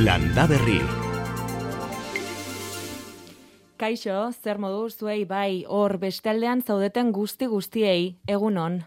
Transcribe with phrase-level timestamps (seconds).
[0.00, 0.78] Landa Berri.
[3.76, 8.80] Kaixo, zer modu zuei bai, hor bestaldean zaudeten guzti guztiei, egunon.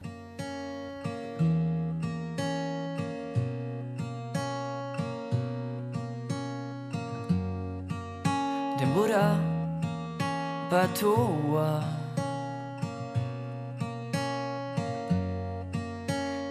[8.82, 9.28] Denbora
[10.74, 11.70] batoa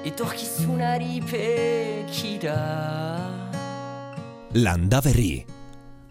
[0.07, 2.59] Itorkizunari pekira
[4.55, 5.47] Landa Berri.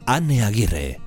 [0.07, 0.97] Ane Agirre.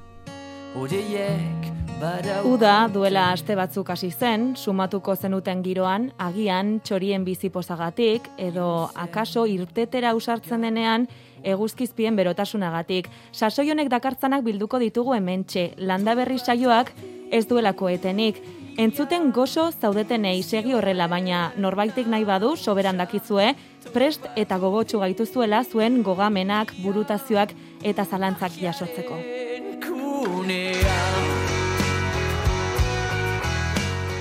[2.47, 10.15] Uda duela aste batzuk hasi zen, sumatuko zenuten giroan, agian txorien bizipozagatik, edo akaso irtetera
[10.15, 11.09] usartzen denean,
[11.43, 13.11] eguzkizpien berotasunagatik.
[13.33, 16.95] Sasoi honek dakartzanak bilduko ditugu hementxe, landa berri saioak
[17.35, 18.39] ez duelako etenik.
[18.77, 23.53] Entzuten gozo zaudetenei segi horrela, baina norbaitik nahi badu soberan dakizue,
[23.95, 27.53] prest eta gogotsu gaituzuela zuen gogamenak, burutazioak
[27.87, 29.21] eta zalantzak jasotzeko.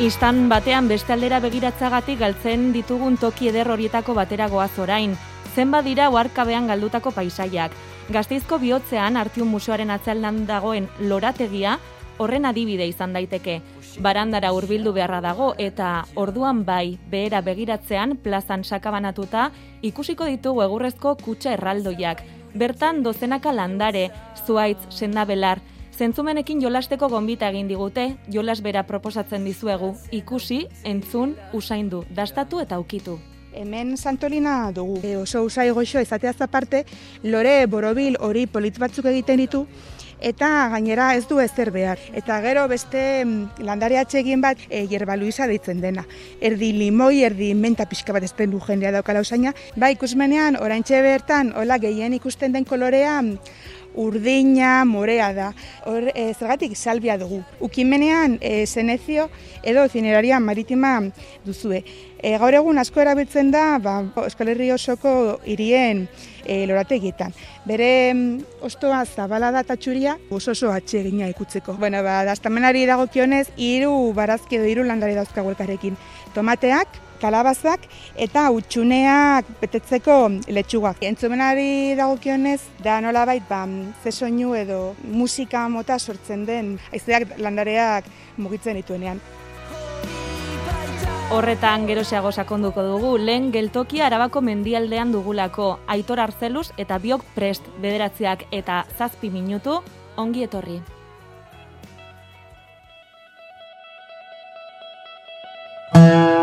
[0.04, 5.18] Istan batean beste aldera begiratzagatik galtzen ditugun toki eder horietako batera goaz orain.
[5.56, 7.74] Zenba dira oarkabean galdutako paisaiak.
[8.14, 11.80] Gazteizko bihotzean Artium Museoaren atzealdan dagoen lorategia
[12.18, 13.62] horren adibide izan daiteke.
[14.02, 21.54] Barandara hurbildu beharra dago eta orduan bai behera begiratzean plazan sakabanatuta ikusiko ditugu egurrezko kutsa
[21.54, 22.24] erraldoiak.
[22.54, 24.10] Bertan dozenaka landare,
[24.46, 25.62] zuaitz, sendabelar,
[25.94, 33.20] Zentzumenekin jolasteko gonbita egin digute, jolas bera proposatzen dizuegu, ikusi, entzun, usaindu, dastatu eta ukitu.
[33.54, 34.98] Hemen Santolina dugu.
[35.06, 36.86] E, oso usai goxo izateaz aparte,
[37.22, 39.68] lore borobil hori polit batzuk egiten ditu,
[40.24, 42.00] eta gainera ez du ezer behar.
[42.16, 46.06] Eta gero beste mm, landare atsegin bat e, yerba luisa deitzen dena.
[46.42, 49.54] Erdi limoi, erdi menta pixka bat ezten du jendea daukala usaina.
[49.76, 55.52] Ba, ikusmenean, oraintxe bertan, hola gehien ikusten den kolorea, mm, urdina, morea da.
[55.86, 57.44] Hor, e, zergatik salbia dugu.
[57.60, 59.30] Ukimenean, e, senezio
[59.64, 61.00] edo zineraria maritima
[61.46, 61.84] duzue.
[62.24, 66.06] E, gaur egun asko erabiltzen da ba, Euskal Herri osoko hirien
[66.46, 67.34] e, lorategietan.
[67.68, 71.76] Bere mm, ostoa zabala da eta txuria oso oso atsegina ikutzeko.
[71.80, 76.00] Bueno, ba, dastamenari dagokionez, hiru barazki edo hiru landare dauzkagu elkarrekin.
[76.34, 77.86] Tomateak, kalabazak
[78.16, 81.04] eta utxuneak betetzeko letxugak.
[81.04, 83.66] Entzumenari dagokionez, da nolabait ba,
[84.04, 88.06] ze soinu edo musika mota sortzen den haizeak landareak
[88.38, 89.22] mugitzen dituenean.
[91.34, 98.46] Horretan geroxeago sakonduko dugu, lehen geltokia arabako mendialdean dugulako, aitor arzeluz eta biok prest bederatziak
[98.52, 99.80] eta zazpi minutu,
[100.18, 100.82] ongi etorri.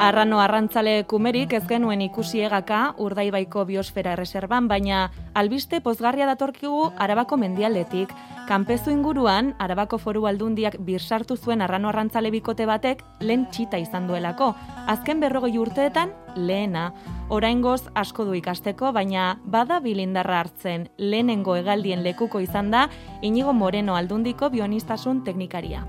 [0.00, 7.36] Arrano arrantzale kumerik ez genuen ikusi egaka urdaibaiko biosfera erreserban, baina albiste pozgarria datorkigu Arabako
[7.36, 8.12] mendialdetik.
[8.46, 14.52] Kanpezu inguruan, Arabako foru aldundiak birsartu zuen arrano arrantzale bikote batek lehen txita izan duelako.
[14.86, 16.92] Azken berrogei urteetan, lehena.
[17.28, 22.88] Oraingoz asko du ikasteko, baina bada bilindarra hartzen lehenengo hegaldien lekuko izan da
[23.20, 25.82] Inigo Moreno aldundiko bionistasun teknikaria.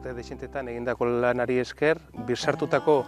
[0.00, 3.04] urte desintetan egindako lanari esker, birsartutako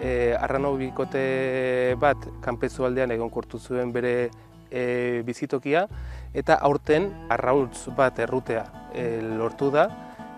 [0.00, 4.30] e, arrano bikote bat kanpezu aldean egonkortu zuen bere
[4.70, 5.86] e, bizitokia,
[6.34, 9.88] eta aurten arrautz bat errutea e, lortu da,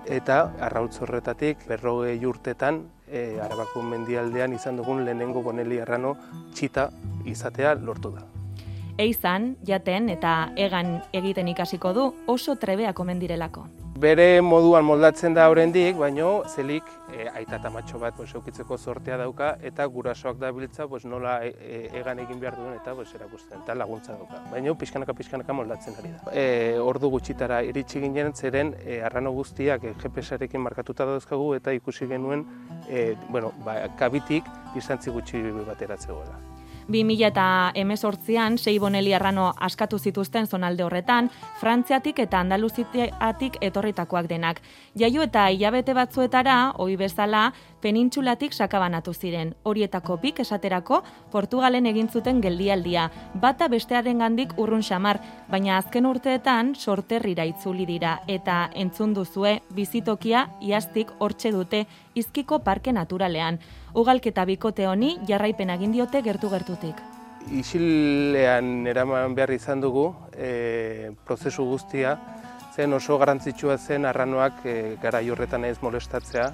[0.09, 6.17] eta arrautz horretatik berrogei urtetan e, Arabako mendialdean izan dugun lehenengo boneli arrano
[6.55, 6.89] txita
[7.29, 8.25] izatea lortu da.
[8.99, 13.69] Eizan, jaten eta egan egiten ikasiko du oso trebeak omen direlako.
[13.98, 19.16] Bere moduan moldatzen da oraindik, baino zelik e, aita eta matxo bat pues, eukitzeko sortea
[19.19, 23.09] dauka eta gurasoak da biltza pues, nola e, e, egan egin behar duen eta pues,
[23.19, 24.38] erakusten eta laguntza dauka.
[24.53, 26.31] Baina pixkanaka pixkanaka moldatzen ari da.
[26.31, 32.06] E, ordu gutxitara iritsi ginen zeren e, arrano guztiak e, GPS-arekin markatuta dauzkagu eta ikusi
[32.06, 32.47] genuen
[32.86, 34.47] e, bueno, ba, kabitik
[34.77, 35.42] distantzi gutxi
[36.89, 37.73] bateratzegoela.
[37.75, 41.31] 2018an sei boneli arrano askatu zituzten zonalde horretan,
[41.61, 44.61] Frantziatik eta Andaluziatik etorritakoak denak.
[44.97, 49.55] Jaio eta hilabete batzuetara, ohi bezala, penintxulatik sakabanatu ziren.
[49.63, 56.75] Horietako bik esaterako Portugalen egin zuten geldialdia, bata bestearen gandik urrun xamar, baina azken urteetan
[56.75, 63.59] sorterrira itzuli dira eta entzun duzue bizitokia iaztik hortxe dute izkiko parke naturalean.
[63.95, 67.01] Ugalketa bikote honi jarraipen egin diote gertu-gertutik.
[67.49, 72.19] Isilean eraman behar izan dugu e, prozesu guztia,
[72.75, 76.53] zen oso garrantzitsua zen arranoak e, gara horretan ez molestatzea.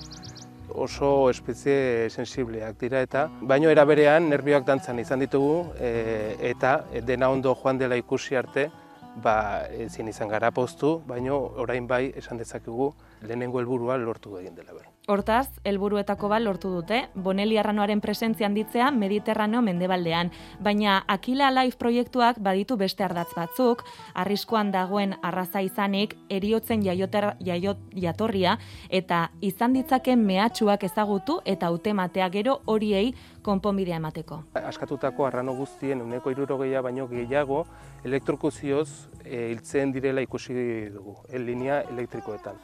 [0.75, 6.73] oso espezie sensibleak dira eta baino era berean nerbioak dantzan izan ditugu e, eta
[7.07, 8.71] dena ondo joan dela ikusi arte
[9.17, 12.93] ba ezin izan gara poztu, baino orain bai esan dezakegu
[13.23, 14.87] lehenengo helburua lortu egin dela bai.
[15.05, 20.31] Hortaz, helburuetako bat lortu dute, Boneli Arranoaren presentzia handitzea Mediterraneo mendebaldean,
[20.65, 23.83] baina Aquila Life proiektuak baditu beste ardatz batzuk,
[24.15, 28.55] arriskuan dagoen arraza izanik, eriotzen jaioter, jaiot, jatorria,
[28.89, 33.11] eta izan ditzaken mehatxuak ezagutu eta utematea gero horiei
[33.45, 34.39] konponbidea emateko.
[34.57, 37.67] Askatutako arrano guztien uneko irurogeia baino gehiago
[38.09, 38.89] elektrokuzioz
[39.21, 40.57] e, hiltzen direla ikusi
[40.97, 42.57] dugu, en linea elektrikoetan.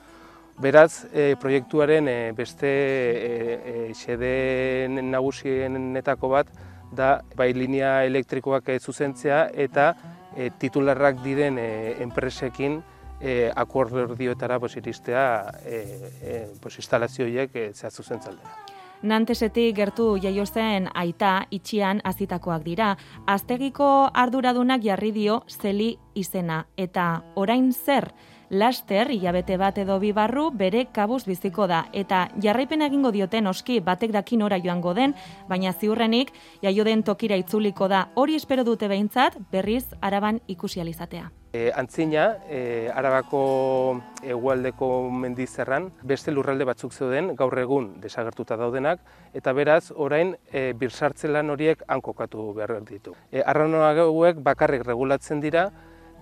[0.58, 6.50] Beraz, e, proiektuaren e, beste e, e, nagusienetako bat
[6.92, 9.94] da bai linea elektrikoak e, zuzentzea eta
[10.36, 12.82] e, titularrak diren e, enpresekin
[13.20, 15.78] e, akuordioetara pues, iristea e,
[16.22, 18.56] e, pues, instalazioiek e, zehaz zuzentzaldera.
[19.02, 22.90] Nantesetik gertu jaio zen aita itxian azitakoak dira.
[23.26, 28.10] Aztegiko arduradunak jarri dio zeli izena eta orain zer
[28.50, 33.78] laster hilabete bat edo bi barru bere kabuz biziko da eta jarraipen egingo dioten oski
[33.80, 35.14] batek dakin ora joango den,
[35.48, 36.32] baina ziurrenik
[36.62, 38.08] jaio den tokira itzuliko da.
[38.14, 41.30] Hori espero dute behintzat berriz araban ikusi alizatea.
[41.52, 49.02] E, antzina, e, arabako egualdeko mendizerran, beste lurralde batzuk zeuden, gaur egun desagertuta daudenak,
[49.34, 53.16] eta beraz, orain, e, birsartze lan horiek hankokatu behar ditu.
[53.32, 55.70] E, Arranoak hauek bakarrik regulatzen dira,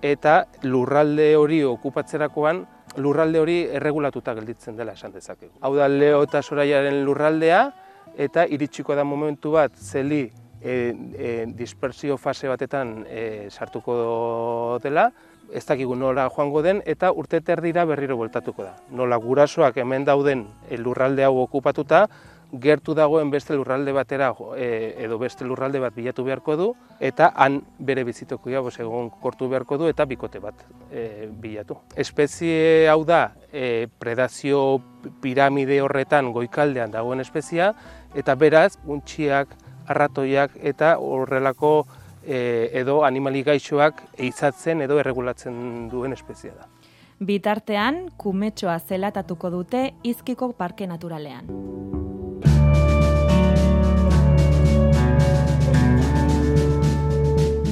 [0.02, 2.64] eta lurralde hori okupatzerakoan
[2.96, 5.52] lurralde hori erregulatuta gelditzen dela esan dezakegu.
[5.60, 7.62] Hau da Leo eta Soraiaren lurraldea
[8.18, 10.24] eta iritsiko da momentu bat zeli
[10.60, 10.72] e,
[11.14, 15.10] e, dispersio fase batetan e, sartuko dela,
[15.54, 18.74] ez dakigu nola joango den eta urte terdira berriro bueltatuko da.
[18.90, 20.46] Nola gurasoak hemen dauden
[20.82, 22.06] lurralde hau okupatuta,
[22.52, 26.68] gertu dagoen beste lurralde batera e, edo beste lurralde bat bilatu beharko du
[27.00, 30.54] eta han bere bizitoko ja egon kortu beharko du eta bikote bat
[30.90, 31.76] e, bilatu.
[31.96, 34.80] Espezie hau da e, predazio
[35.20, 37.74] piramide horretan goikaldean dagoen espezia
[38.14, 39.48] eta beraz untxiak,
[39.86, 41.86] arratoiak eta horrelako
[42.24, 46.68] e, edo animali gaixoak eizatzen edo erregulatzen duen espezia da.
[47.18, 51.50] Bitartean, kumetxoa zelatatuko dute izkiko parke naturalean.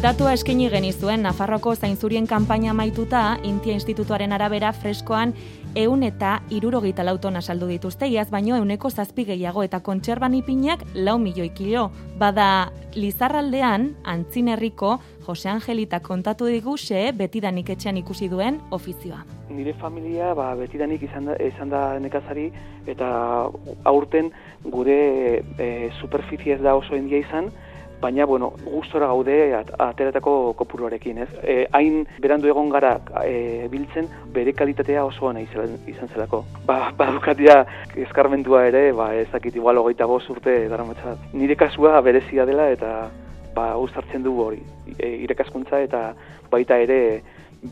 [0.06, 5.32] Datua eskaini genizuen Nafarroko zainzurien kanpaina maituta, Intia Institutuaren arabera freskoan
[5.74, 11.16] eun eta irurogeita lautona saldu dituzte, iaz baino euneko zazpi gehiago eta kontserban ipinak lau
[11.18, 11.88] milioi kilo.
[12.22, 19.24] Bada, Lizarraldean, antzinerriko, Jose Angelita kontatu digu xe betidanik etxean ikusi duen ofizioa.
[19.50, 22.52] Nire familia ba, betidanik izan da, izan da nekazari
[22.86, 23.10] eta
[23.82, 24.30] aurten
[24.62, 25.00] gure
[25.58, 27.50] e, superfiziez da oso india izan,
[28.00, 31.28] baina bueno, gustora gaude ateratako kopuruarekin, ez?
[31.43, 36.44] E, hain berandu egon gara e, biltzen bere kalitatea oso ona izan zelako.
[36.66, 37.62] Ba, badukatia
[38.06, 41.16] eskarmentua ere, ba, ezakit igual hogeita bost urte daramatza.
[41.32, 43.08] Nire kasua berezia dela eta
[43.56, 44.62] ba, gustartzen du hori,
[44.99, 46.10] e, irekaskuntza eta
[46.52, 47.00] baita ere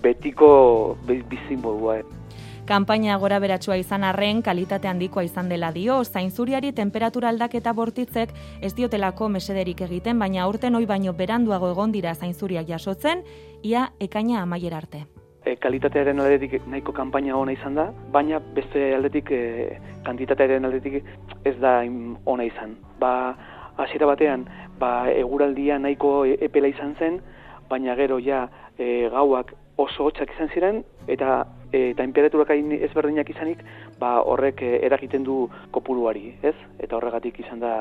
[0.03, 1.99] betiko bizin modua.
[2.01, 2.24] Eh?
[2.65, 8.31] Kanpaina gora beratsua izan arren kalitate handikoa izan dela dio, zainzuriari temperatura aldaketa bortitzek
[8.65, 13.21] ez diotelako mesederik egiten, baina aurten hoi baino beranduago egon dira zainzuriak jasotzen,
[13.63, 15.03] ia ekaina amaier arte.
[15.45, 19.43] E, kalitatearen aldetik nahiko kanpaina ona izan da, baina beste aldetik e,
[20.07, 21.03] kantitatearen aldetik
[21.45, 21.83] ez da
[22.25, 22.79] ona izan.
[22.99, 23.35] Ba,
[23.77, 24.47] hasiera batean,
[24.81, 27.21] ba, eguraldia nahiko epela izan zen,
[27.69, 28.47] baina gero ja
[28.79, 30.81] e, gauak oso hotxak izan ziren,
[31.13, 31.43] eta
[31.73, 33.63] e, temperaturak hain ezberdinak izanik,
[34.01, 36.57] ba, horrek e, eragiten du kopuruari, ez?
[36.79, 37.75] Eta horregatik izan da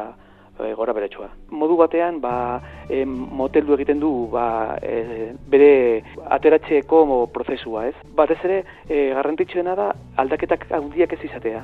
[0.59, 1.29] e, gora beretsua.
[1.51, 6.03] Modu batean, ba, e, moteldu egiten du ba, e, bere
[6.37, 7.95] ateratxeeko prozesua, ez?
[8.15, 11.63] Batez ere, e, garrantzitsuena da aldaketak handiak ez izatea.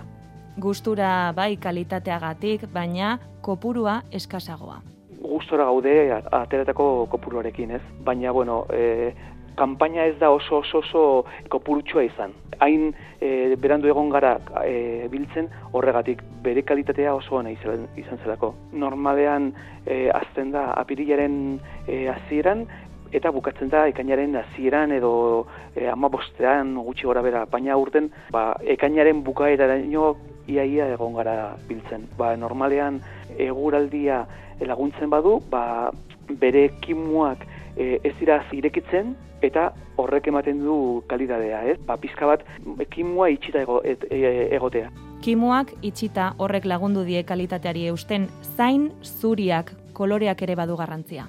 [0.60, 4.82] Gustura bai kalitateagatik, baina kopurua eskasagoa.
[5.20, 7.82] Gustora gaude ateratako kopuruarekin, ez?
[8.04, 9.14] Baina, bueno, e,
[9.56, 11.04] kanpaina ez da oso oso oso
[11.50, 12.34] kopurutxua izan.
[12.60, 12.92] Hain
[13.22, 18.54] e, berandu egon gara e, biltzen horregatik bere kalitatea oso ona izan, izan zelako.
[18.74, 19.54] Normalean
[19.86, 22.66] e, azten da apirilaren e, azieran
[23.12, 28.54] eta bukatzen da ekainaren hasieran edo e, ama bostean gutxi gora bera, baina urten ba,
[28.62, 30.14] ekainaren bukaera daño
[30.50, 32.08] iaia egon gara biltzen.
[32.18, 33.00] Ba, normalean
[33.38, 34.26] eguraldia
[34.66, 35.92] laguntzen badu, ba,
[36.30, 37.46] bere kimuak
[37.80, 39.70] e, ez dira zirekitzen, eta
[40.00, 41.78] horrek ematen du kalidadea, ez?
[41.88, 42.44] Ba, pizka bat
[42.92, 44.92] kimua itxita ego, et, e, egotea.
[45.20, 51.28] kimuak itxita horrek lagundu die kalitateari eusten zain zuriak koloreak ere badu garrantzia.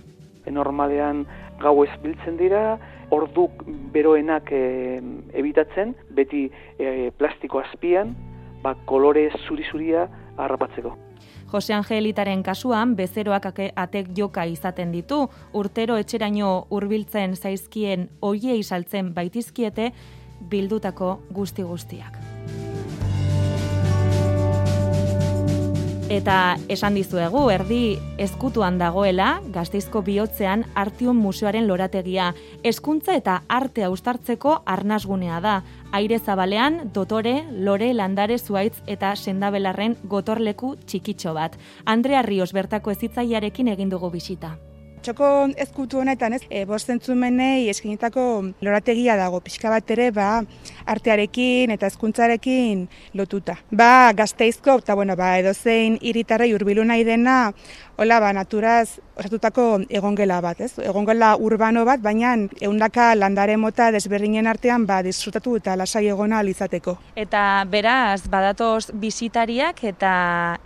[0.51, 1.27] normalean
[1.61, 2.79] gau ez biltzen dira,
[3.11, 5.01] orduk beroenak e,
[5.35, 8.15] ebitatzen, beti e, plastiko azpian,
[8.63, 10.97] ba, kolore zuri-zuria harrapatzeko.
[11.53, 19.93] Jose Angelitaren kasuan bezeroak atek joka izaten ditu, urtero etxeraino hurbiltzen zaizkien oiei saltzen baitizkiete
[20.51, 22.30] bildutako guzti guztiak.
[26.11, 32.33] Eta esan dizuegu, erdi ezkutuan dagoela, gazteizko bihotzean Artium Museoaren lorategia.
[32.67, 35.53] Hezkuntza eta artea ustartzeko arnasgunea da.
[35.95, 41.55] Aire zabalean, dotore, lore, landare, zuaitz eta sendabelarren gotorleku txikitxo bat.
[41.87, 44.57] Andrea Rios bertako ezitzaiarekin egin dugu bisita.
[45.01, 45.27] Txoko
[45.57, 48.23] ezkutu honetan, ez, e, bost zentzumenei eskinitako
[48.61, 50.43] lorategia dago, pixka bat ere, ba,
[50.93, 52.83] artearekin eta hezkuntzarekin
[53.17, 53.57] lotuta.
[53.73, 57.39] Ba, gazteizko, eta bueno, ba, edozein iritarrei urbilu nahi dena,
[57.97, 60.73] hola, ba, naturaz osatutako egongela bat, ez?
[60.81, 66.97] Egongela urbano bat, baina eundaka landare mota desberdinen artean, ba, disfrutatu eta lasai egona alizateko.
[67.21, 70.13] Eta beraz, badatoz bisitariak eta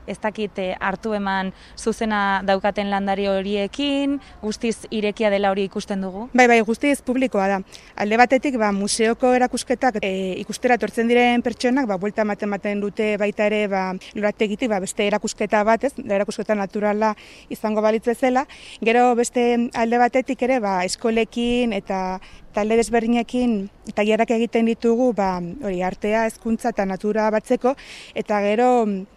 [0.07, 6.29] ez dakit eh, hartu eman zuzena daukaten landari horiekin, guztiz irekia dela hori ikusten dugu.
[6.35, 7.61] Bai, bai, guztiz publikoa da.
[8.01, 10.13] Alde batetik, ba, museoko erakusketak e,
[10.45, 13.85] ikustera tortzen diren pertsonak, ba, buelta ematen ematen dute baita ere, ba,
[14.15, 17.15] lorategitik, ba, beste erakusketa bat, ez, erakusketa naturala
[17.51, 18.44] izango balitz bezala.
[18.85, 22.21] Gero beste alde batetik ere, ba, eskolekin eta
[22.55, 23.57] talde desberdinekin
[23.95, 27.75] tailerak egiten ditugu, ba, hori artea, hezkuntza eta natura batzeko
[28.15, 28.71] eta gero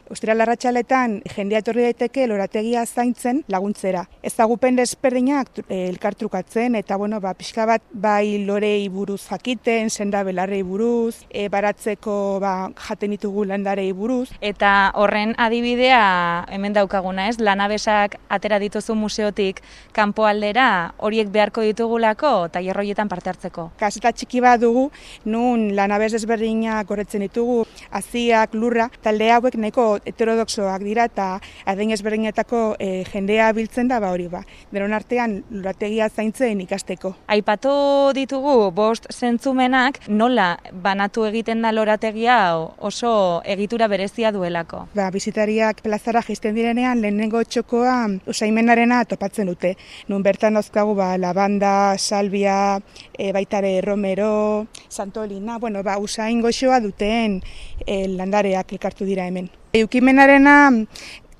[0.07, 4.05] Ostiral arratsaletan jendea etorri daiteke lorategia zaintzen laguntzera.
[4.23, 10.61] Ezagupen desberdinak eh, elkartrukatzen eta bueno, ba pixka bat bai lorei buruz jakiten, senda belarrei
[10.63, 12.53] buruz, e, baratzeko ba,
[12.87, 14.29] jaten ditugu landarei buruz.
[14.39, 17.41] Eta horren adibidea hemen daukaguna, ez?
[17.43, 19.59] Lanabesak atera dituzu museotik
[19.91, 23.69] kanpoaldera horiek beharko ditugulako tailer horietan parte hartzeko.
[23.79, 24.87] Kaseta txiki bat dugu,
[25.25, 31.27] nun lanabez desberdinak gorretzen ditugu, haziak, lurra, talde hauek nahiko heterodoxoak dira eta
[31.65, 34.43] adin ezberdinetako e, jendea biltzen da ba hori ba.
[34.71, 37.13] Denon artean lurategia zaintzen ikasteko.
[37.27, 37.73] Aipatu
[38.17, 44.85] ditugu bost zentzumenak nola banatu egiten da lorategia oso egitura berezia duelako.
[44.95, 49.75] Ba, bizitariak plazara jisten direnean lehenengo txokoa usaimenarena topatzen dute.
[50.07, 52.79] Nun bertan dauzkagu ba, lavanda, salvia,
[53.17, 57.41] e, baitare romero, santolina, bueno, ba, usain goxoa duten
[57.85, 59.49] e, landareak elkartu dira hemen.
[59.73, 60.57] Eukimenarena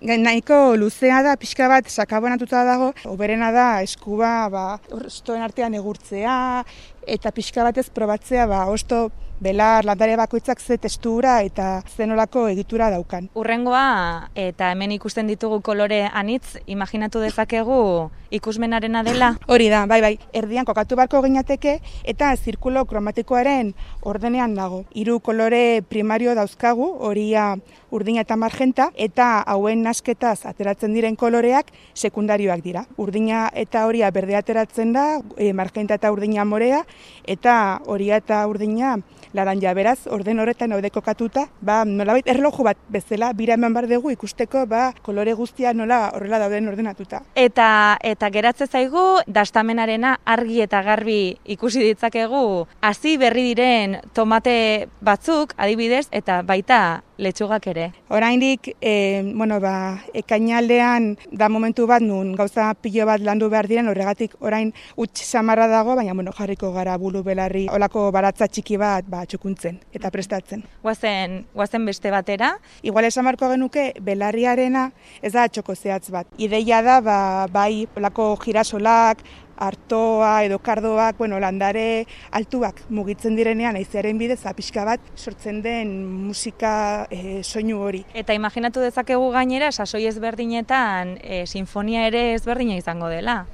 [0.02, 6.66] nahiko luzea da, pixka bat sakabonatuta dago, oberena da eskuba ba, ostoen artean egurtzea,
[7.08, 9.08] eta pixka batez probatzea ba, osto
[9.40, 13.30] belar landare bakoitzak ze testura eta zenolako egitura daukan.
[13.36, 19.36] Urrengoa eta hemen ikusten ditugu kolore anitz, imaginatu dezakegu ikusmenarena dela.
[19.48, 24.84] Hori da, bai bai, erdian kokatu barko ginateke eta zirkulo kromatikoaren ordenean dago.
[24.94, 27.56] Hiru kolore primario dauzkagu, horia
[27.92, 32.86] urdina eta margenta, eta hauen nasketaz ateratzen diren koloreak sekundarioak dira.
[32.98, 36.84] Urdina eta horia berde ateratzen da, e, margenta eta urdina morea,
[37.26, 38.98] eta horia eta urdina
[39.34, 44.12] laranja beraz, orden horretan haude kokatuta, ba, nolabait erloju bat bezala, bira eman bar dugu
[44.16, 47.22] ikusteko, ba, kolore guztia nola horrela dauden ordenatuta.
[47.36, 55.54] Eta eta geratze zaigu dastamenarena argi eta garbi ikusi ditzakegu hasi berri diren tomate batzuk
[55.58, 57.92] adibidez eta baita letxugak ere.
[58.10, 63.90] Oraindik, e, bueno, ba, ekainaldean da momentu bat nun gauza pilo bat landu behar diren
[63.90, 69.06] horregatik orain utx samarra dago, baina bueno, jarriko gara bulu belarri olako baratza txiki bat
[69.10, 70.64] ba, txukuntzen eta prestatzen.
[70.84, 72.54] Guazen, guazen beste batera.
[72.84, 76.28] Igual esan marko genuke belarriarena ez da txoko zehatz bat.
[76.38, 77.20] Ideia da ba,
[77.52, 79.24] bai olako girasolak,
[79.58, 87.08] artoa edo kardoak, bueno, landare altuak mugitzen direnean aizearen bidez pixka bat sortzen den musika
[87.12, 88.06] e, soinu hori.
[88.14, 93.46] Eta imaginatu dezakegu gainera sasoi ezberdinetan e, sinfonia ere ezberdina izango dela.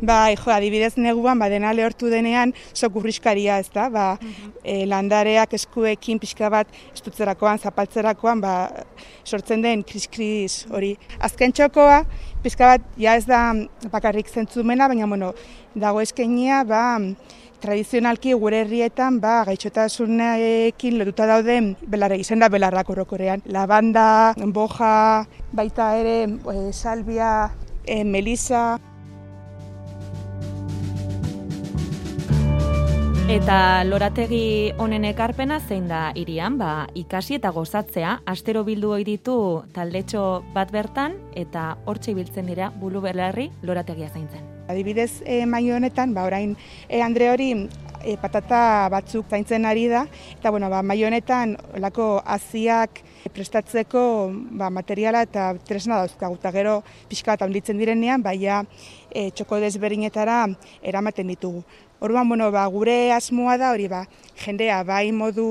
[0.00, 4.06] Bai, jo, adibidez neguan, ba, dena lehortu denean, sok urriskaria, ez da, ba,
[4.64, 8.54] e, landareak eskuekin pixka bat estutzerakoan, zapaltzerakoan, ba,
[9.24, 10.94] sortzen den kris-kris hori.
[11.20, 12.02] Azken txokoa,
[12.42, 13.44] pixka bat, ja ez da
[13.92, 15.32] bakarrik zentzumena, baina, bueno,
[15.74, 16.82] dago eskenia, ba,
[17.62, 23.44] tradizionalki gure herrietan ba, gaixotasunekin lotuta dauden belarra izan da belarrak orokorean.
[23.54, 24.94] Lavanda, boja,
[25.54, 27.52] baita ere e, salvia,
[27.86, 28.80] e, melisa,
[33.32, 39.36] Eta lorategi honen ekarpena zein da irian, ba, ikasi eta gozatzea, astero bildu ohi ditu
[39.72, 44.42] taldetxo bat bertan, eta hortxe biltzen dira bulu belarri lorategia zaintzen.
[44.68, 46.52] Adibidez, e, maio honetan, ba, orain,
[46.90, 50.02] e, Andre hori e, patata batzuk zaintzen ari da,
[50.34, 53.00] eta bueno, ba, maio honetan, olako aziak
[53.32, 54.02] prestatzeko
[54.60, 56.76] ba, materiala eta tresna dauzkagu, eta gero
[57.08, 58.60] pixka bat handitzen direnean, baina
[59.08, 60.42] e, txoko desberdinetara
[60.82, 61.64] eramaten ditugu.
[62.02, 64.00] Orduan, bueno, ba, gure asmoa da hori ba,
[64.42, 65.44] jendea bai modu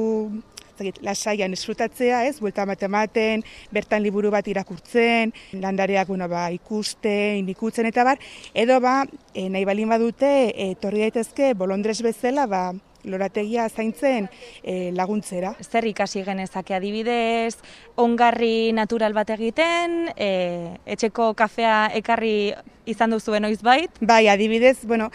[0.99, 5.31] lasaian esfrutatzea, ez, buelta matematen, bertan liburu bat irakurtzen,
[5.63, 8.19] landareak bueno, ba, ikusten, ikutzen eta bar,
[8.51, 12.65] edo ba, e, nahi balin badute, e, torri daitezke bolondrez bezala, ba,
[13.07, 14.27] lorategia zaintzen
[14.61, 15.53] e, laguntzera.
[15.63, 16.75] Zer ikasi genezake?
[16.75, 17.55] Adibidez,
[17.95, 22.53] ongarri natural bat egiten, e, etxeko kafea ekarri
[22.91, 23.91] izan duzu noiz bait?
[24.01, 25.09] Bai, adibidez, bueno,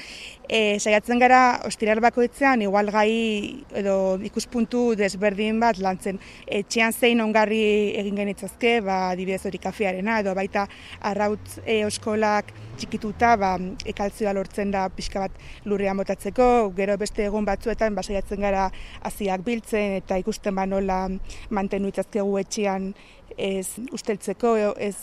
[0.48, 6.20] e, saiatzen gara ostirar bakoitzean igual gai edo ikuspuntu desberdin bat lantzen.
[6.46, 7.62] Etxean zein ongarri
[8.02, 10.66] egin genitzazke, ba, adibidez hori kafearena edo baita
[11.10, 13.54] arrautz e, oskolak txikituta, ba,
[13.88, 18.68] ekaltzioa lortzen da pixka bat lurrean botatzeko, gero beste egun batzuetan basaiatzen gara
[19.06, 21.06] hasiak biltzen eta ikusten ba nola
[21.50, 22.92] mantenu itzazkegu etxean
[23.36, 24.96] ez usteltzeko, ez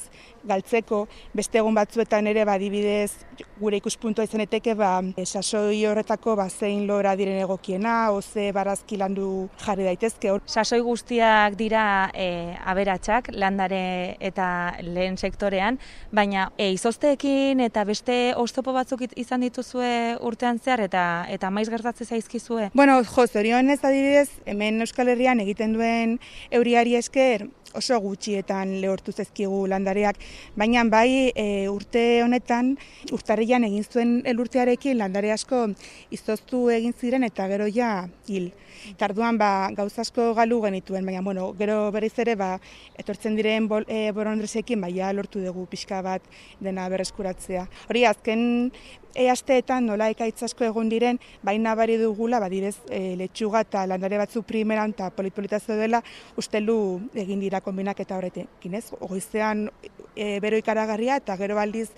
[0.43, 3.11] galtzeko, beste egun batzuetan ere badibidez
[3.59, 9.87] gure ikuspuntua izaneteke ba, sasoi horretako ba, zein lora diren egokiena, oze barazki landu jarri
[9.87, 10.33] daitezke.
[10.45, 12.27] Sasoi guztiak dira e,
[12.73, 14.47] aberatsak landare eta
[14.83, 15.79] lehen sektorean,
[16.11, 22.05] baina e, izozteekin eta beste oztopo batzuk izan dituzue urtean zehar eta eta maiz gertatze
[22.05, 22.69] zaizkizue?
[22.73, 26.17] Bueno, jo, zorionez adibidez, hemen Euskal Herrian egiten duen
[26.51, 30.19] euriari esker, oso gutxietan lehortu zezkigu landareak,
[30.55, 32.75] baina bai e, urte honetan,
[33.11, 35.67] urtarrian egin zuen elurtearekin landare asko
[36.11, 38.51] izoztu egin ziren eta gero ja hil.
[38.99, 42.57] Tarduan ba, gauzasko galu genituen, baina bueno, gero berriz ere ba,
[42.99, 46.25] etortzen diren bol, e, borondresekin baia lortu dugu pixka bat
[46.59, 47.67] dena berreskuratzea.
[47.89, 48.43] Hori azken
[49.15, 54.43] e asteetan nola ekaitzasko egon diren, baina bari dugula, badirez, e, letxuga eta landare batzu
[54.47, 56.01] primeran eta politpolitazio dela,
[56.37, 56.77] ustelu
[57.25, 58.49] egin dira kombinak eta horretik.
[58.63, 59.67] Ginez, ogoizean
[60.15, 61.89] e, bero ikaragarria eta gero baldiz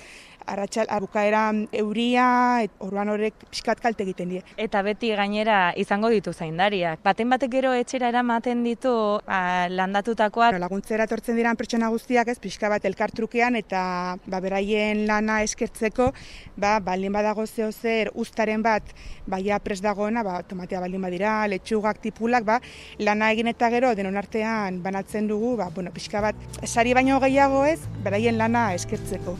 [0.45, 2.27] arratxal abukaera euria,
[2.65, 4.41] et, orduan horrek pixkat kalte egiten die.
[4.61, 7.01] Eta beti gainera izango ditu zaindariak.
[7.05, 8.93] Baten batek gero etxera eramaten ditu
[9.25, 10.59] a, landatutakoak.
[10.61, 13.81] laguntzera etortzen diran pertsona guztiak ez, pixka bat elkartrukean eta
[14.25, 16.11] ba, beraien lana eskertzeko,
[16.57, 18.83] ba, baldin badago zeo zer ustaren bat
[19.27, 22.59] baia pres dagoena, ba, tomatea baldin badira, letxugak tipulak, ba,
[22.99, 27.65] lana egin eta gero denon artean banatzen dugu, ba, bueno, pixka bat, sari baino gehiago
[27.65, 29.37] ez, beraien lana eskertzeko.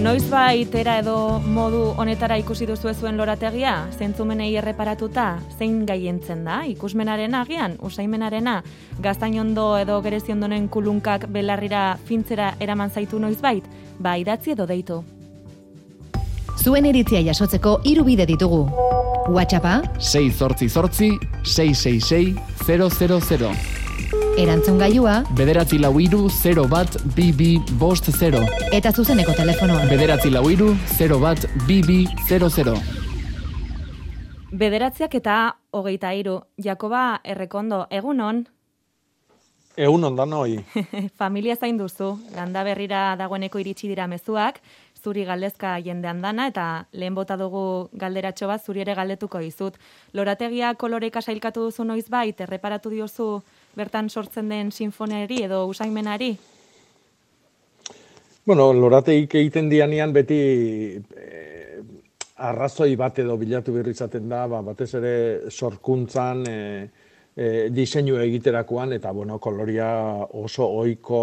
[0.00, 7.36] Noiz baitera edo modu honetara ikusi duzu zuen lorategia, zentzumenei erreparatuta, zein gaientzen da, ikusmenaren
[7.36, 8.62] agian, usaimenarena,
[9.04, 13.68] gaztain ondo edo gereziondonen kulunkak belarrira fintzera eraman zaitu noiz bait,
[14.00, 15.02] ba idatzi edo deitu.
[16.60, 18.64] Zuen iritzia jasotzeko hiru bide ditugu.
[19.30, 21.10] WhatsAppa, 6 zortzi zortzi,
[21.44, 22.34] 666
[22.66, 23.52] 000.
[24.40, 28.40] erantzun gailua, Bederatzi lau iru, 0 bat, BB, bost 0.
[28.72, 29.84] eta zuzeneko telefonoa.
[29.90, 32.76] Bederatzi lau iru, 0 bat, BB, 00.
[34.52, 38.46] Bederatziak eta hogeita hiru, Jakoba Errekondo, egunon,
[39.80, 40.58] Egun ondan hoi.
[41.22, 44.58] familia zain duzu, landa berrira dagoeneko iritsi dira mezuak,
[45.00, 49.78] zuri galdezka jendean dana, eta lehen bota dugu galderatxo bat zuri ere galdetuko dizut.
[50.12, 53.30] Lorategia koloreka sailkatu duzu noiz bait, erreparatu diozu
[53.76, 56.34] bertan sortzen den sinfoneri edo usaimenari?
[58.44, 60.40] Bueno, lorateik egiten dianean beti
[61.16, 61.80] eh,
[62.36, 65.14] arrazoi bat edo bilatu berri izaten da, ba, batez ere
[65.48, 69.90] sorkuntzan, eh, eh, diseinu egiterakoan, eta bueno, koloria
[70.38, 71.20] oso ohiko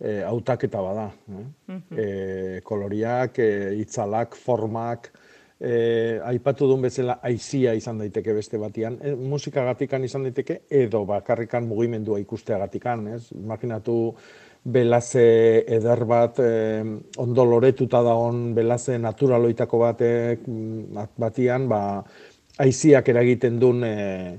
[0.00, 1.08] eh, hautaketa bada.
[1.30, 1.80] Eh?
[1.96, 5.10] Eh, koloriak, eh, itzalak, formak,
[5.62, 11.68] eh, aipatu duen bezala aizia izan daiteke beste batian, eh, musikagatikan izan daiteke, edo bakarrikan
[11.68, 13.30] mugimendua ikusteagatikan, ez?
[13.32, 14.14] Imaginatu
[14.64, 16.82] belaze eder bat, eh,
[17.18, 22.02] ondo loretuta dagoen belaze naturaloitako batek mm, batian, ba,
[22.58, 24.38] aiziak eragiten duen eh,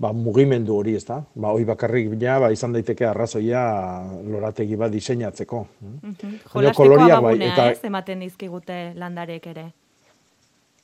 [0.00, 1.20] ba, mugimendu hori, ez da?
[1.34, 3.60] Ba, hoi bakarrik bila, ba, izan daiteke arrazoia
[4.24, 5.60] lorategi bat diseinatzeko.
[5.82, 9.66] Baina Jolasteko koloriak bai, eta- ez, ematen dizkigute landarek ere.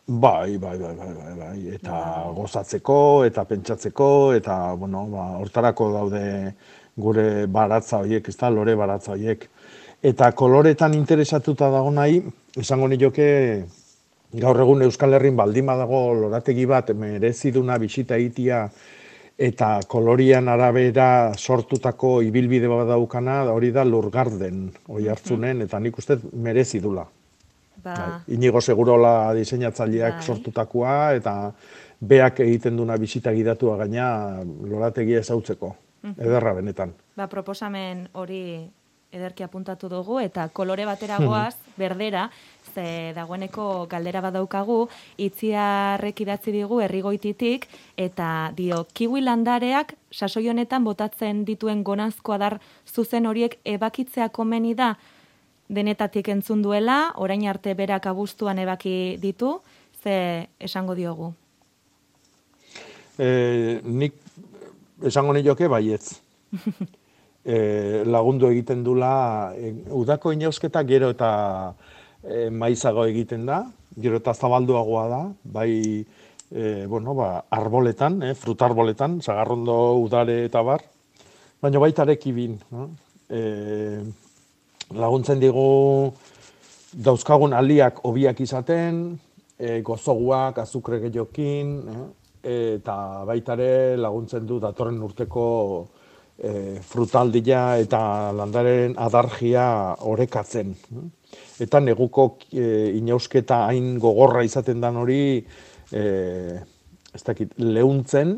[0.06, 2.00] Bai, bai, bai, bai, bai, bai, eta
[2.36, 6.26] gozatzeko, eta pentsatzeko, eta, bueno, ba, hortarako daude
[6.96, 9.48] gure baratza horiek, ez da, lore baratza horiek.
[10.06, 12.20] Eta koloretan interesatuta dago nahi,
[12.60, 13.26] esango nioke
[14.36, 18.60] gaur egun Euskal Herrin baldin badago lorategi bat mereziduna bisita egitea
[19.38, 26.18] eta kolorian arabera sortutako ibilbide bat daukana, hori da lurgarden, oi hartzunen, eta nik uste
[26.32, 27.04] merezi dula.
[27.84, 28.34] Ba, Bai.
[28.34, 30.22] Inigo Segurola diseinatzaileak Bai.
[30.22, 31.52] sortutakoa, eta
[32.00, 35.76] beak egiten duna bisita gidatua gaina lorategia ezautzeko.
[36.06, 36.92] Ederra benetan.
[37.16, 38.70] ba, proposamen hori
[39.10, 42.28] ederki apuntatu dugu eta kolore bateragoaz, berdera,
[42.76, 44.86] ze dagoeneko galdera badaukagu,
[45.16, 53.26] itziarrek idatzi digu herrigoititik eta dio kiwi landareak sasoi honetan botatzen dituen gonazko adar zuzen
[53.26, 54.94] horiek ebakitzea komeni da
[55.68, 59.56] denetatik entzun duela, orain arte berak abuztuan ebaki ditu,
[60.02, 61.32] ze esango diogu.
[63.18, 64.14] E, nik
[65.02, 66.20] esango nioke baietz.
[67.44, 71.30] e, lagundu egiten dula, e, udako inausketa gero eta
[72.28, 73.62] e, maizago egiten da,
[73.96, 76.04] gero eta zabalduagoa da, bai,
[76.50, 80.84] e, bueno, ba, arboletan, eh, frutarboletan, zagarrondo udare eta bar,
[81.62, 82.58] baina baita ere kibin.
[82.70, 82.90] No?
[83.28, 84.02] E,
[84.94, 86.12] laguntzen digu
[86.92, 89.18] dauzkagun aliak hobiak izaten,
[89.58, 92.06] e, gozoguak, azukre gehiokin, eh?
[92.46, 95.46] eta baita ere laguntzen du datorren urteko
[96.38, 99.66] e, frutaldia eta landaren adargia
[100.12, 100.74] orekatzen.
[100.92, 101.08] eh?
[101.60, 105.44] Eta neguko e, inausketa hain gogorra izaten dan hori,
[105.92, 106.02] e,
[107.14, 108.36] ez dakit, leuntzen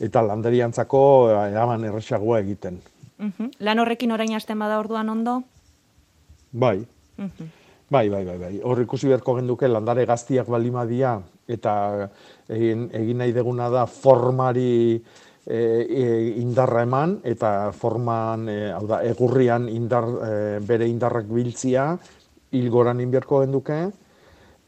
[0.00, 1.02] eta landariantzako
[1.50, 2.80] eraman erresagoa egiten.
[3.18, 3.50] Mhm.
[3.60, 5.42] Lan horrekin orain hasten bada orduan ondo?
[6.52, 6.86] Bai,
[7.20, 7.50] Mhm.
[7.90, 8.52] Bai, bai, bai, bai.
[8.62, 11.16] Hor ikusi beharko genduke landare gaztiak balimadia
[11.50, 11.72] eta
[12.48, 16.04] egin, egin nahi deguna da formari e, e,
[16.38, 21.90] indarra eman eta forman, e, hau da, egurrian indar, e, bere indarrak biltzia
[22.52, 23.80] hilgoran egin beharko genduke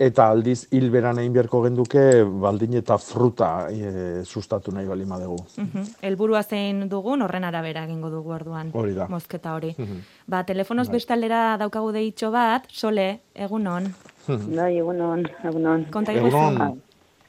[0.03, 2.03] eta aldiz hilberan egin beharko genduke
[2.43, 5.39] baldin eta fruta e, sustatu nahi balima dugu.
[5.59, 5.89] Mhm.
[6.03, 8.73] Helburua zein dugun horren arabera egingo dugu orduan.
[8.73, 9.07] Hori da.
[9.09, 9.75] Mozketa hori.
[9.77, 10.01] Mhm.
[10.27, 13.93] Ba, telefonoz bestaldera daukagu deitxo bat, sole, egunon.
[14.29, 15.87] Bai, egunon, egunon.
[15.91, 16.81] Konta Egunon.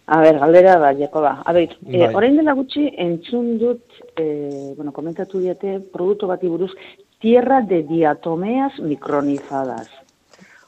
[0.05, 1.41] A ber, galdera da, Jakoba.
[1.45, 2.13] A ber, e, Bai.
[2.15, 3.83] orain dela gutxi entzun dut,
[4.17, 6.71] e, bueno, komentatu diate, produktu bati buruz,
[7.19, 10.02] tierra de diatomeas micronizadas.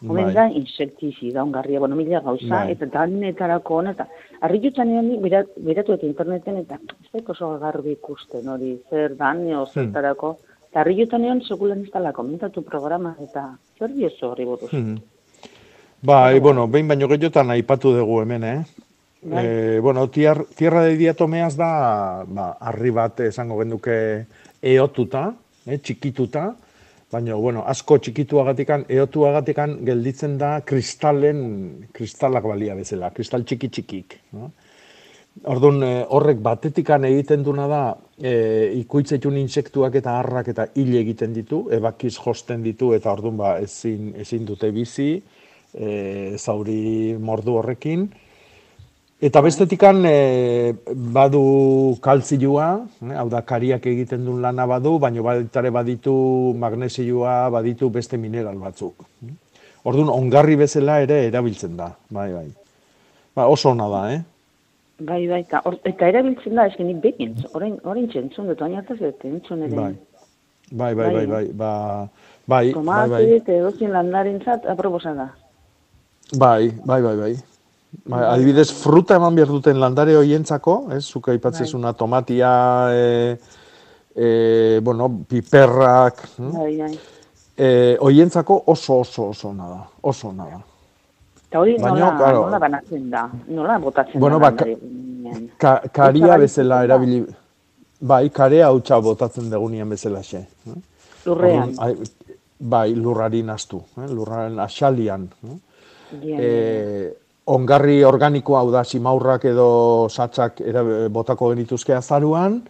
[0.04, 0.34] Omen Bai.
[0.34, 2.72] da, insektizida, ongarria, bueno, mila gauza, Bai.
[2.72, 4.08] eta danetarako hona, eta
[4.42, 9.46] harritutan egon birat, biratu eta interneten, eta ez daik oso garbi ikusten hori, zer dan,
[9.48, 9.60] Hmm.
[9.62, 10.38] o zertarako,
[10.70, 14.72] eta harritutan egon sekulan ez dala komentatu programa, eta zer diozu horri buruz.
[14.74, 14.98] Mhm.
[16.02, 18.64] Bai, bueno, behin baino gehiotan aipatu dugu hemen, eh?
[19.24, 19.46] Bai.
[19.46, 24.26] Eh, bueno, tiar, tierra de diatomeaz da, ba, harri bat esango genduke
[24.62, 25.34] eotuta,
[25.66, 26.54] eh, txikituta,
[27.12, 31.42] baina, bueno, asko txikituagatikan, eotuagatikan gelditzen da kristalen,
[31.94, 34.18] kristalak balia bezala, kristal txiki txikik.
[34.36, 34.52] No?
[35.52, 37.82] Orduan, eh, horrek batetikan egiten duna da,
[38.16, 43.58] e, ikuitzetun insektuak eta harrak eta hil egiten ditu, ebakiz josten ditu, eta orduan ba,
[43.60, 45.10] ezin, ezin dute bizi,
[45.74, 48.08] e, zauri mordu horrekin.
[49.26, 50.76] Eta bestetikan e,
[51.16, 52.68] badu kaltzioa,
[53.08, 56.14] eh, hau da kariak egiten duen lana badu, baina baitare baditu
[56.62, 59.08] magnesioa, baditu beste mineral batzuk.
[59.86, 62.46] Orduan, ongarri bezala ere erabiltzen da, bai, bai.
[63.36, 64.22] Ba, oso ona da, eh?
[65.00, 68.78] Bai, bai, eta, or, eta erabiltzen da, esken nik behin, orain, orain txentzun dut, oin
[68.78, 69.74] hartaz dut, entzun ere.
[69.80, 69.96] Bai.
[70.70, 71.26] Bai, bai, bai, Bai.
[71.34, 71.74] bai, ba,
[72.46, 75.28] bai, bai, Tomate, bai, eta edozin landarentzat, aproposa da.
[76.38, 77.34] bai, bai, bai, bai.
[78.06, 82.52] Bai, adibidez, fruta eman behar duten landare hoientzako, ez, zuka aipatzezuna tomatia,
[82.92, 83.38] e,
[84.16, 86.52] e, bueno, piperrak, hm?
[86.58, 87.00] Bai, bai.
[87.58, 90.60] e, hoientzako oso, oso, oso ona da, oso ona da.
[91.48, 92.42] Eta hori nola, claro.
[92.46, 94.52] nola banatzen da, nola botatzen Bueno, da.
[94.52, 94.66] ba,
[95.58, 97.26] ka- karia bezala bai, erabili,
[98.02, 100.38] bai, karea hautsa botatzen degunien bezalaxe.
[100.68, 100.80] eh?
[101.26, 101.70] Lurrean.
[101.70, 102.12] Orduan, ai-
[102.58, 104.08] Bai, lurrari nastu, eh?
[104.10, 105.26] lurraren asalian.
[105.44, 105.58] eh?
[106.22, 107.14] Gian, e,
[107.46, 112.62] ongarri organikoa hau da simaurrak edo satzak era, botako genituzke azaruan,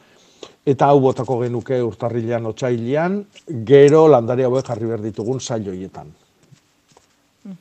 [0.68, 3.22] eta hau botako genuke urtarrilean otxailian,
[3.66, 6.12] gero landare hauek jarri behar ditugun sail horietan.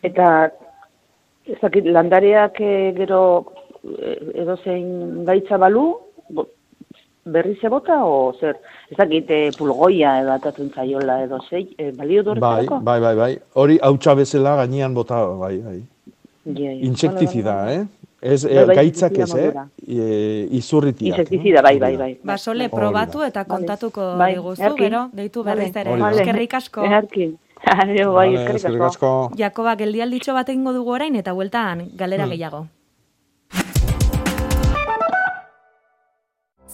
[0.02, 0.48] Eta,
[1.46, 3.20] ez dakit, landareak eh, gero
[4.00, 5.86] eh, edozein gaitza balu,
[6.30, 6.48] bo-
[7.24, 8.56] berri ze bota, o zer,
[8.90, 13.14] ez dakit, eh, pulgoia edo atatzen zaiola edo zei, eh, balio du Bai, bai, bai,
[13.16, 13.32] bai.
[13.54, 15.82] Hori hautsa bezala gainean bota, bai, bai.
[16.46, 17.86] Insektizida, Bai, bai, eh?
[18.24, 19.52] Ez, eh, bai, gaitzak ez, eh?
[19.86, 21.18] E, izurritiak.
[21.18, 22.18] Insektizida, bai, bai, bai.
[22.22, 22.76] Ba, sole, Hori da.
[22.76, 25.90] probatu eta kontatuko Bai, diguzu, gero, deitu berriz ere.
[26.10, 26.84] Eskerrik asko.
[26.84, 27.34] Eharki.
[27.80, 29.30] Adio, bai, eskerrik asko.
[29.36, 32.30] Jakoba, geldialditxo bat egingo dugu orain eta bueltan galera Hmm.
[32.30, 32.66] gehiago.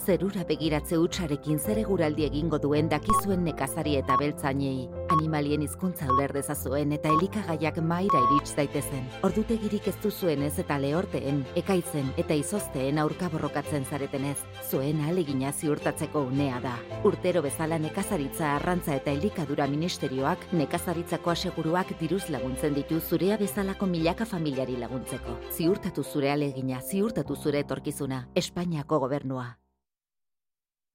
[0.00, 4.88] Zerura begiratze hutsarekin zer eguraldi egingo duen dakizuen nekazari eta beltzainei.
[5.12, 9.04] Animalien hizkuntza uler dezazuen eta elikagaiak maira irits daitezen.
[9.28, 14.38] Ordutegirik ez duzuen ez eta lehorteen, ekaitzen eta izozteen aurka borrokatzen zaretenez.
[14.70, 16.78] Zuen alegina ziurtatzeko unea da.
[17.04, 24.24] Urtero bezala nekazaritza arrantza eta elikadura ministerioak nekazaritzako aseguruak diruz laguntzen ditu zurea bezalako milaka
[24.24, 25.36] familiari laguntzeko.
[25.52, 28.28] Ziurtatu zure alegina, ziurtatu zure etorkizuna.
[28.34, 29.50] Espainiako gobernua.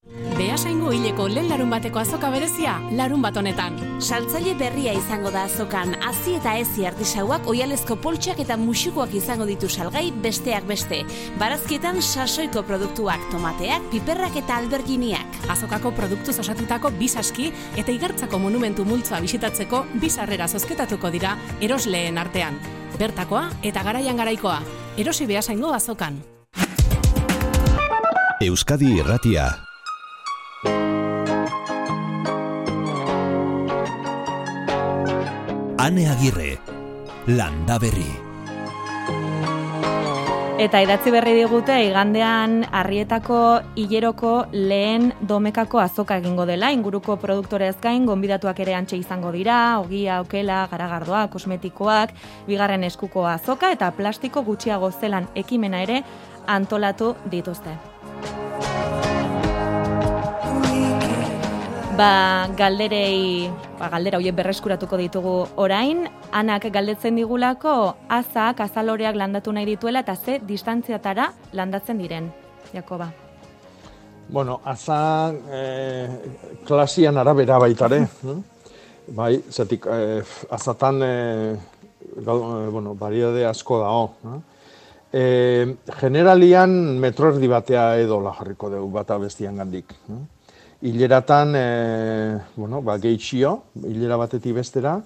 [0.05, 3.77] Beasaingo hileko lehen larun bateko azoka berezia, larun bat honetan.
[4.03, 9.69] Saltzaile berria izango da azokan, hazi eta ezi artisauak, oialezko poltsak eta musukoak izango ditu
[9.69, 11.01] salgai besteak beste.
[11.41, 15.41] Barazkietan sasoiko produktuak, tomateak, piperrak eta alberginiak.
[15.49, 22.61] Azokako produktuz osatutako bisaski eta igartzako monumentu multzoa bisitatzeko bizarrera zozketatuko dira erosleen artean.
[22.99, 24.61] Bertakoa eta garaian garaikoa.
[25.01, 26.21] Erosi beasaingo azokan.
[28.45, 29.64] Euskadi Irratia.
[35.85, 36.57] Ane Agirre,
[37.27, 38.07] Landa Berri.
[40.57, 43.37] Eta idatzi berri digute igandean harrietako
[43.77, 50.23] hileroko lehen domekako azoka egingo dela, inguruko produktorez gain gonbidatuak ere antxe izango dira, ogia,
[50.25, 52.15] okela, garagardoa, kosmetikoak,
[52.47, 56.01] bigarren eskuko azoka eta plastiko gutxiago zelan ekimena ere
[56.47, 57.77] antolatu dituzte.
[61.95, 69.65] Ba, galderei, ba, galdera hoiek berreskuratuko ditugu orain, anak galdetzen digulako azak, azaloreak landatu nahi
[69.65, 72.31] dituela eta ze distantziatara landatzen diren,
[72.73, 73.11] Jakoba.
[74.29, 76.09] Bueno, aza eh,
[76.65, 78.01] klasian arabera baitare.
[78.01, 78.35] eh?
[79.19, 81.55] bai, zetik, eh, azatan, eh,
[82.25, 84.11] gau, eh, bueno, variade asko dago.
[84.25, 84.41] Eh?
[85.17, 89.93] Eh, generalian metro erdi batea edola jarriko dugu bata bestian gandik.
[90.09, 90.23] Eh?
[90.85, 93.55] Hileratan, e, bueno, ba, gehitxio,
[93.89, 94.99] hilera batetik bestera,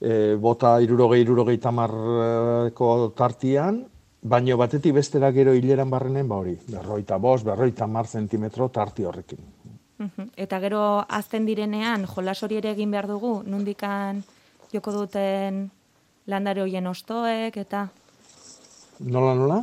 [0.00, 3.80] e, bota irurogei, irurogei tamarko tartian,
[4.20, 9.40] baino batetik bestera gero hileran barrenen, ba hori, berroita bost, berroita mar zentimetro tarti horrekin.
[9.98, 10.28] Mhm.
[10.36, 14.22] Eta gero azten direnean, jolas hori ere egin behar dugu, nundikan
[14.74, 15.70] joko duten
[16.26, 17.88] landare hoien ostoek, eta
[18.98, 19.62] Nola, nola?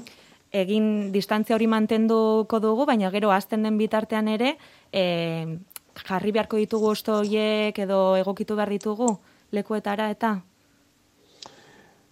[0.56, 4.56] egin distantzia hori mantenduko dugu, baina gero azten den bitartean ere,
[4.96, 5.60] e,
[6.08, 9.12] jarri beharko ditugu osto horiek edo egokitu behar ditugu
[9.52, 10.38] lekuetara eta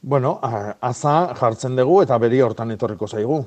[0.04, 3.38] Bueno, aza jartzen dugu eta beri hortan etorriko zaigu.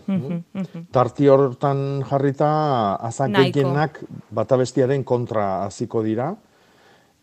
[0.91, 2.49] Tarti hortan jarrita
[2.95, 6.31] aza gehienak bata bestiaren kontra hasiko dira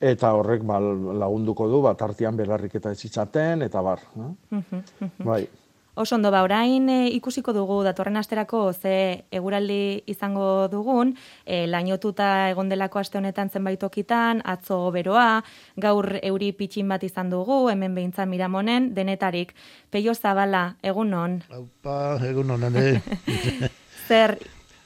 [0.04, 0.78] eta horrek ba,
[1.24, 4.06] lagunduko du ba, tartian belarriketa ez itzaten eta bar.
[4.52, 5.12] mhm.
[5.26, 5.48] Bai.
[5.96, 11.12] Oso ondo, ba, orain e, ikusiko dugu datorren asterako ze eguraldi izango dugun,
[11.46, 15.44] e, lainotuta egon delako aste honetan zenbait tokitan, atzo beroa,
[15.78, 19.54] gaur euri pitxin bat izan dugu, hemen behintzan miramonen, denetarik.
[19.94, 21.38] Peio Zabala, egun non?
[21.86, 23.70] Ba, egun honen, eh?
[24.08, 24.40] Zer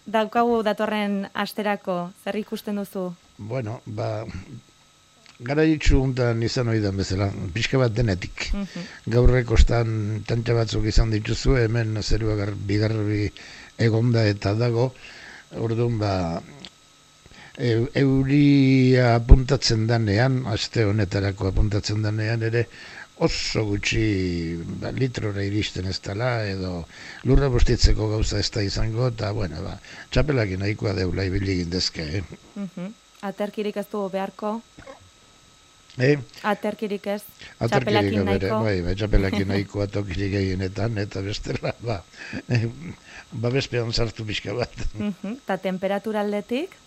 [0.06, 3.14] daukagu datorren asterako, zer ikusten duzu?
[3.38, 4.26] bueno, ba,
[5.40, 8.50] gara itxu untan izan oidan bezala, pixka bat denetik.
[9.06, 13.30] Gaurrek kostan tantxa batzuk izan dituzu, hemen zerua gar, bigarri
[13.78, 14.92] egonda eta dago,
[15.62, 16.14] orduan ba,
[17.58, 22.66] eu, euria apuntatzen danean, aste honetarako apuntatzen danean ere,
[23.22, 26.86] oso gutxi ba, litrora iristen ez dela, edo
[27.30, 29.78] lurra bustitzeko gauza ez da izango, eta bueno, ba,
[30.10, 32.24] txapelakin nahikoa deula ibili egin dezke, eh?
[32.56, 32.96] Mhm.
[33.28, 34.60] Aterkirik ez dugu beharko,
[35.98, 36.18] Eh?
[36.46, 37.22] aterkirik ez,
[37.58, 38.60] txapelakin nahiko.
[38.62, 42.04] bai, bai, txapelakin nahikoa tokirik gehienetan, eta bestela, ba,
[42.54, 42.68] eh,
[43.34, 44.84] babespean sartu pixka bat.
[44.98, 45.40] Mhm.
[45.48, 46.84] Ta temperatura aldetik,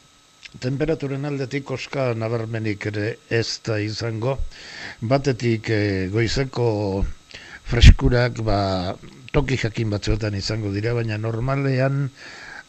[0.59, 4.33] Temperaturen aldetik koska nabarmenik ere ez da izango,
[5.13, 7.05] batetik eh, goizeko
[7.71, 8.97] freskurak ba,
[9.31, 12.09] toki jakin batzuetan izango dira, baina normalean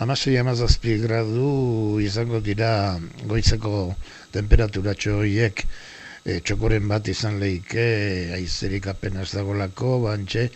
[0.01, 2.99] amasei amazazpi gradu izango dira
[3.29, 3.95] goizeko
[4.35, 5.65] temperaturatxo horiek
[6.25, 7.85] e, txokoren bat izan lehike,
[8.35, 10.49] aizerik apenas dagolako, bantxe,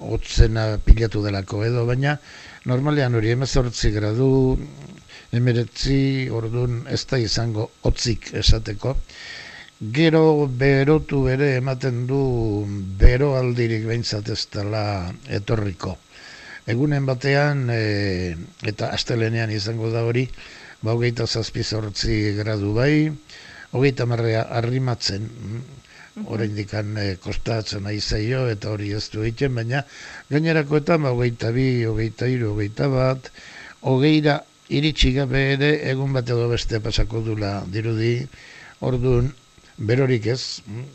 [0.00, 2.16] hotzena pilatu delako edo, baina
[2.70, 4.30] normalean hori emezortzi gradu,
[5.36, 8.96] emeretzi, orduan ez da izango hotzik esateko.
[9.96, 10.22] Gero
[10.60, 12.20] berotu ere ematen du
[13.00, 14.84] bero aldirik behintzat ez dela
[15.38, 15.96] etorriko.
[16.68, 18.34] Egunen batean, e,
[18.72, 20.26] eta astelenean izango da hori,
[20.82, 23.08] ba hogeita zazpi zortzi gradu bai,
[23.72, 29.84] hogeita marrea arrimatzen, mm, oraindik e, kostatzen nahi zaio eta hori ez du egiten, baina
[30.30, 33.30] gainerakoetan ba, hogeita bi, hogeita iru, hogeita bat,
[33.82, 38.26] hogeira iritsi gabe ere egun bat edo beste pasako dula dirudi,
[38.80, 39.30] orduan
[39.78, 40.88] berorik ez, mm,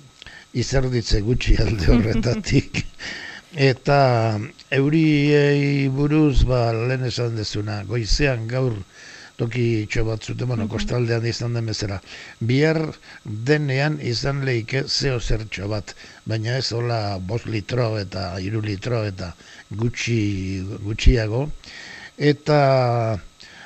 [0.56, 2.84] izerditze gutxi alde horretatik,
[3.72, 4.00] eta
[4.78, 8.76] euriei buruz ba, lehen esan dezuna, goizean gaur,
[9.40, 12.00] toki itxo bat zuten, bueno, kostaldean izan den bezala.
[12.40, 12.80] Bihar
[13.50, 15.96] denean izan leike zeo zertxo bat,
[16.26, 19.34] baina ez hola bos litro eta iru litro eta
[19.72, 20.20] gutxi,
[20.88, 21.46] gutxiago.
[22.18, 22.60] Eta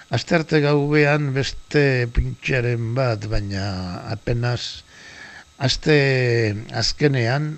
[0.10, 3.66] asterte gaubean beste pintxaren bat, baina
[4.10, 4.84] apenas
[5.60, 5.96] aste
[6.82, 7.58] azkenean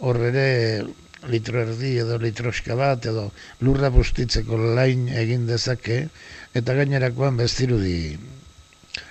[0.00, 0.84] horre
[1.30, 3.28] litro erdi edo litroska bat edo
[3.64, 6.08] lurra bustitzeko lain egin dezake,
[6.54, 7.98] eta gainerakoan bestirudi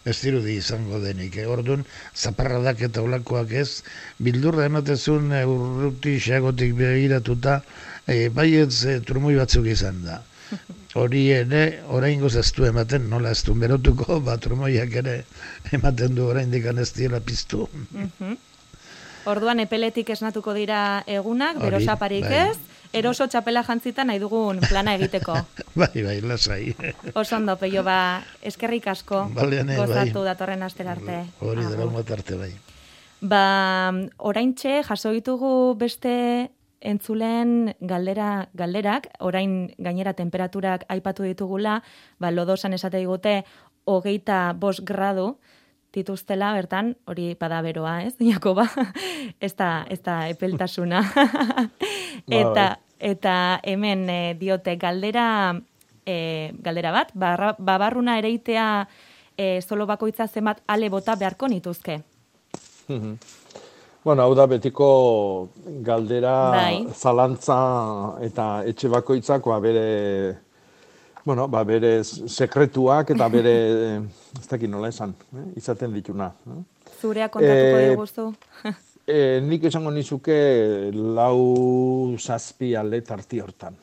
[0.05, 1.37] bestirudi izango denik.
[1.39, 1.47] Eh?
[1.47, 3.83] Orduan, zaparradak eta olakoak ez,
[4.27, 7.57] bildurra ematezun e, urruti xagotik begiratuta,
[8.07, 10.21] e, baietz e, turmui batzuk izan da.
[11.01, 11.63] Hori ere,
[11.97, 15.19] orain gozaztu ematen, nola ez du berotuko, bat turmoiak ere
[15.79, 17.67] ematen du orain dikan ez dira piztu.
[19.29, 22.49] Orduan, epeletik esnatuko dira egunak, berosaparik bai.
[22.49, 22.57] ez,
[22.93, 25.37] eroso txapela jantzita nahi dugun plana egiteko.
[25.79, 26.73] bai, bai, lasai.
[27.13, 30.27] Oso ondo, peio, ba, eskerrik asko Baleane, gozatu bai.
[30.31, 31.23] datorren aster arte.
[31.39, 32.51] Hori dara arte, bai.
[33.23, 33.45] Ba,
[34.17, 36.51] orain txe, jaso ditugu beste
[36.83, 41.81] entzulen galdera, galderak, orain gainera temperaturak aipatu ditugula,
[42.19, 43.43] ba, lodosan esate digute,
[43.85, 45.37] hogeita bos gradu,
[45.93, 48.15] dituztela bertan, hori bada beroa, ez?
[48.31, 48.67] Jakoba,
[49.39, 51.03] ez da, ez da epeltasuna.
[52.23, 52.65] Ba, eta,
[53.03, 53.35] eta
[53.67, 55.25] hemen e, diote galdera,
[56.05, 58.67] e, galdera bat, barra, babarruna ereitea
[59.35, 62.01] e, solo bakoitza zenbat ale bota beharko nituzke.
[64.03, 65.49] bueno, hau da betiko
[65.81, 66.87] galdera bai.
[66.93, 67.57] zalantza
[68.21, 70.37] eta etxe bakoitzakoa ba, bere
[71.23, 73.53] bueno, ba, bere sekretuak eta bere,
[74.39, 75.45] ez dakit nola esan, eh?
[75.59, 76.29] izaten dituna.
[76.47, 76.59] Eh?
[76.99, 78.25] Zurea kontatuko e, diguzu.
[79.15, 80.37] e, nik esango nizuke
[80.93, 83.79] lau zazpi alde tarti hortan.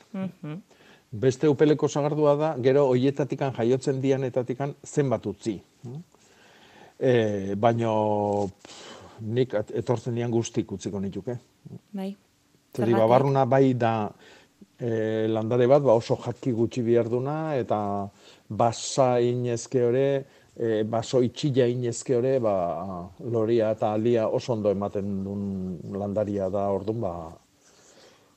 [1.11, 5.57] Beste upeleko zagardua da, gero hoietatikan jaiotzen dianetatikan zenbat utzi.
[7.00, 7.14] E,
[7.57, 7.94] baino
[9.20, 11.37] nik etortzen dian guztik utziko nituke.
[11.96, 12.12] Bai.
[12.76, 13.94] Zeri, babarruna bai da
[14.80, 17.06] e, landare bat, ba oso jatki gutxi behar
[17.54, 18.08] eta
[18.48, 20.24] basa inezke hori,
[20.56, 26.68] e, baso itxila inezke hori, ba, loria eta alia oso ondo ematen duen landaria da
[26.70, 27.14] orduan, ba,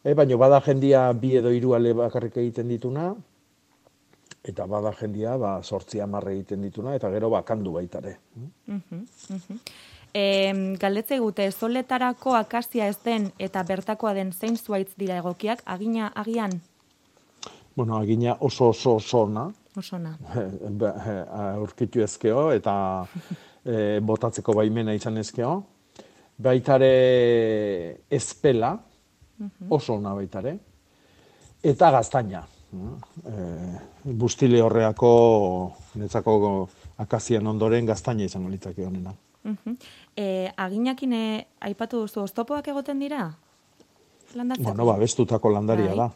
[0.04, 3.14] e, baina bada jendia bi edo hiru ale bakarrik egiten dituna,
[4.44, 8.18] eta bada jendia ba, sortzi amarre egiten dituna, eta gero bakandu baitare.
[8.68, 8.80] Mm
[10.14, 16.12] E, galdetze gute, zoletarako akazia ez den eta bertakoa den zein zuaitz dira egokiak, agina
[16.16, 16.62] agian?
[17.76, 20.14] Bueno, agina oso oso oso na, Osona.
[21.66, 22.76] Urkitu ezkeo eta
[23.66, 25.56] e, botatzeko baimena izan ezkeo.
[26.44, 26.94] Baitare
[28.12, 28.74] ezpela,
[29.40, 29.72] mhm.
[29.74, 30.58] oso ona baitare.
[31.64, 32.44] Eta gaztaina.
[32.74, 33.34] E,
[34.04, 35.12] bustile horreako,
[36.02, 36.38] netzako
[37.04, 39.14] akazian ondoren gaztaina izango litzake honena.
[39.44, 39.76] Uh
[40.18, 41.14] e, aginakin
[41.62, 43.32] aipatu duzu, oztopoak egoten dira?
[44.34, 44.70] Landatzeko?
[44.70, 45.98] Bueno, ba, bestutako landaria bai.
[45.98, 46.12] da.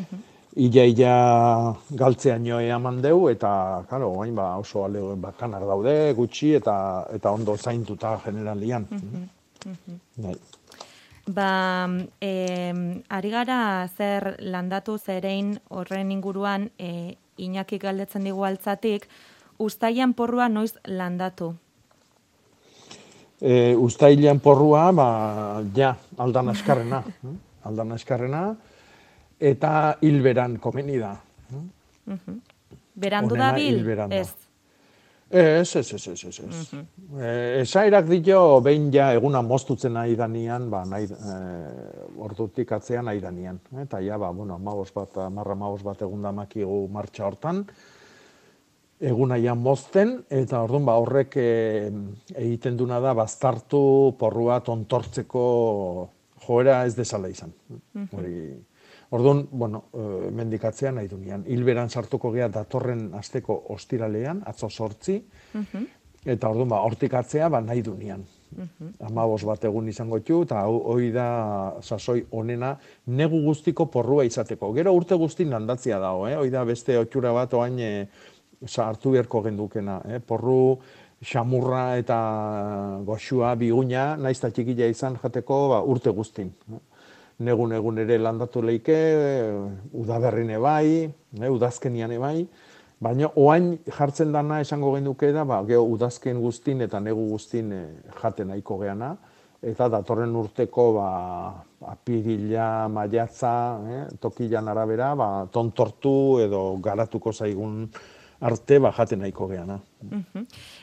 [0.00, 0.24] Uh
[0.56, 1.14] illa illa
[2.00, 6.76] galtzea nioe eman deu, eta, karo, hain ba, oso ale bakanak daude, gutxi, eta
[7.12, 8.86] eta ondo zaintuta generalian.
[8.90, 9.28] Mm
[9.66, 10.36] -hmm.
[11.28, 11.88] Ba,
[12.20, 12.32] e,
[13.08, 19.08] ari gara zer landatu zerein horren inguruan, e, inakik galdetzen digu altzatik,
[19.58, 21.54] ustaian porrua noiz landatu?
[23.40, 25.08] E, ustailan porrua, ba,
[25.76, 27.02] ja, aldan askarrena.
[27.66, 28.42] aldan askarrena,
[29.40, 29.70] eta
[30.00, 31.12] hilberan komeni da.
[32.96, 33.82] Berandu da bil?
[34.10, 34.28] Ez.
[35.28, 36.38] Ez, ez, ez, ez, ez.
[36.38, 36.58] ez.
[37.18, 41.38] Eh, esairak dio, behin ja eguna moztutzen nahi danian, ba, nahi, e,
[42.22, 43.58] ordutik atzean nahi danian.
[43.82, 47.64] Eta ja, ba, bueno, maos bat, marra maos bat egun da makigu martxa hortan,
[49.00, 51.48] eguna ja mozten, eta orduan ba, horrek e,
[52.34, 55.42] egiten duna da, baztartu porrua tontortzeko
[56.46, 57.52] joera ez desala izan.
[58.12, 58.38] Hori,
[59.14, 61.44] Orduan, bueno, e, mendikatzea nahi du nian.
[61.46, 65.20] Hilberan sartuko gea datorren asteko ostiralean, atzo sortzi,
[65.54, 65.84] mhm.
[66.26, 68.24] eta orduan, ba, hortik atzea, ba, nahi du nian.
[68.56, 68.92] Mhm.
[69.46, 72.76] bat egun izango txu, eta hoi da sasoi onena
[73.06, 74.72] negu guztiko porrua izateko.
[74.72, 76.36] Gero urte guztin landatzia dago, eh?
[76.36, 78.08] hoi da beste otxura bat oain e,
[78.64, 80.00] sartu beharko gendukena.
[80.08, 80.20] Eh?
[80.20, 80.78] Porru,
[81.22, 86.52] xamurra eta goxua biguña, naiz eta txikila izan jateko ba, urte guztin.
[87.38, 88.96] Negun egun ere landatu leike,
[89.92, 92.46] udaberrine bai, eh, udazkenian bai,
[93.00, 97.88] baina oain jartzen dana esango genuke da, ba, geho udazken guztin eta negu guztin eh,
[98.22, 99.16] jaten nahiko geana,
[99.62, 101.08] eta datorren urteko ba,
[101.92, 103.54] apirila, maiatza,
[103.88, 107.86] eh, tokilan arabera, ba, tontortu edo garatuko zaigun
[108.40, 109.78] arte ba, jaten nahiko geana.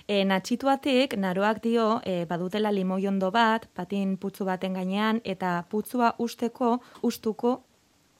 [0.07, 6.79] E, natxituatik, naroak dio, e, badutela limoiondo bat, patin putzu baten gainean, eta putzua usteko,
[7.01, 7.61] ustuko,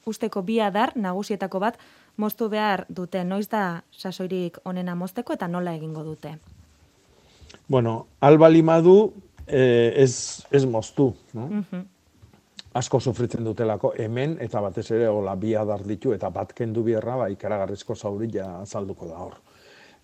[0.06, 1.78] usteko bi adar nagusietako bat,
[2.16, 6.36] moztu behar dute, noiz da sasoirik onena mozteko eta nola egingo dute?
[7.68, 9.12] Bueno, alba limadu
[9.46, 11.48] eh, ez, ez moztu, no?
[12.74, 17.16] Asko sufritzen dutelako hemen eta batez ere hola bi adar ditu eta bat kendu bierra
[17.20, 19.36] ba ikaragarrizko zaurilla azalduko da hor.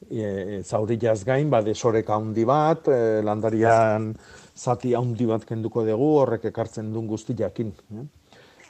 [0.09, 4.15] E, zaurillaz gain ba desoreka handi bat, e, landarian
[4.57, 7.75] zati handi bat kenduko dugu horrek ekartzen duen guzti jakin.
[7.99, 8.07] Eh?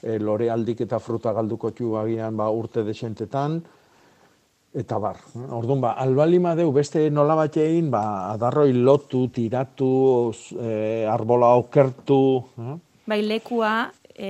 [0.02, 3.60] E, lore aldik eta fruta galduko txu bagian ba, urte desentetan,
[4.72, 5.20] eta bar.
[5.36, 5.46] Eh?
[5.60, 9.90] Orduan, ba, albalima deu beste nola bat egin, ba, adarroi lotu, tiratu,
[10.56, 12.22] e, arbola okertu,
[12.64, 12.78] eh?
[13.10, 14.28] Bai, lekua, e,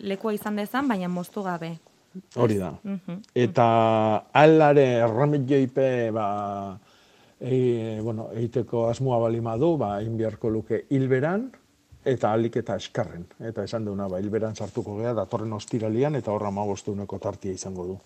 [0.00, 1.74] lekua izan dezan, baina moztu gabe.
[2.40, 2.70] Hori da.
[3.34, 3.66] Eta
[4.40, 6.28] alare erremedioipe, ba,
[7.40, 11.50] e, bueno, eiteko asmoa balima du, ba, inbiarko luke hilberan,
[12.04, 13.24] eta alik eta eskarren.
[13.50, 17.96] Eta esan duna, ba, hilberan sartuko gea, datorren ostiralian, eta horra magostuneko tartia izango du.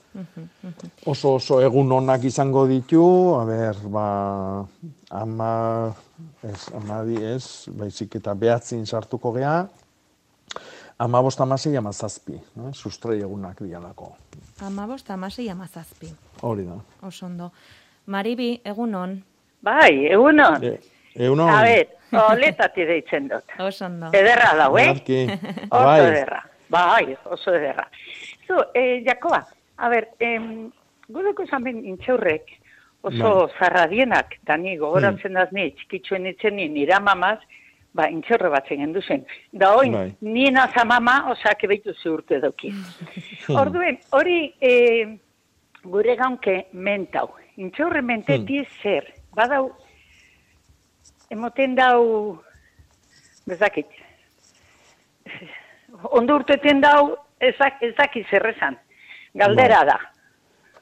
[1.11, 3.05] Oso oso egun onak izango ditu,
[3.39, 4.07] a ber, ba,
[5.21, 5.53] ama,
[6.43, 9.61] ez, ama di ez, baizik eta behatzin sartuko gea,
[10.99, 12.73] ama bost amasei amazazpi, no?
[12.73, 14.13] sustrai egunak dialako.
[14.67, 16.11] Ama bost amasei amazazpi.
[16.43, 16.79] Hori da.
[17.07, 17.51] Osondo.
[18.07, 19.19] Maribi, egunon.
[19.63, 20.65] Bai, egunon.
[20.65, 20.79] E,
[21.15, 21.51] egunon.
[21.55, 21.87] A ber,
[22.25, 23.57] oletati deitzen dut.
[23.69, 24.11] Osondo.
[24.13, 24.87] Ederra dau, eh?
[24.93, 25.25] Marki.
[25.71, 26.01] Oso Bai.
[26.07, 26.43] ederra.
[26.69, 27.87] Bai, oso ederra.
[28.47, 29.47] Zu, eh, Jakoba,
[29.77, 30.71] a ber, em,
[31.09, 32.51] gudeko ben intxaurrek,
[33.03, 33.55] oso Bai.
[33.59, 37.39] zarradienak, da ni gogoratzen daz ni, txikitzuen itzen ni, nira mamaz,
[37.95, 39.25] ba, intxaurre bat zen zen.
[39.53, 40.15] Da oin, Bai.
[40.21, 42.73] ni naza mama, osak ebeitu urte doki.
[43.61, 45.19] Orduen, hori eh,
[45.85, 47.31] gure gaunke mentau.
[47.57, 49.73] Intxaurre menteti zer, badau,
[51.31, 52.39] emoten dau,
[53.47, 53.87] bezakit,
[56.11, 58.77] ondo urteten dau, ezak, ezaki zer esan.
[59.35, 59.99] Galdera da.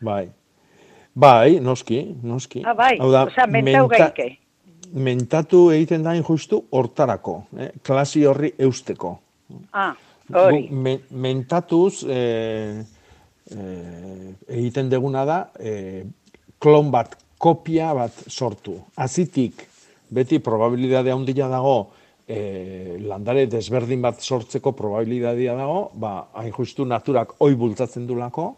[0.00, 0.26] Bai.
[1.16, 2.60] Bai, noski, noski.
[2.66, 4.38] Ah, bai, Hau da, osea, mentau menta- gaike.
[4.92, 7.70] Mentatu egiten da justu hortarako, eh?
[7.82, 9.16] klasi horri eusteko.
[9.72, 9.94] Ah,
[10.32, 10.68] hori.
[10.70, 12.82] Me- mentatuz eh,
[13.50, 16.04] eh, egiten deguna da eh,
[16.58, 18.78] klon bat, kopia bat sortu.
[18.96, 19.66] Azitik,
[20.10, 21.76] beti probabilidade handia dago
[22.26, 28.54] eh, landare desberdin bat sortzeko probabilidadea dago, ba, hain justu naturak oi bultzatzen dulako,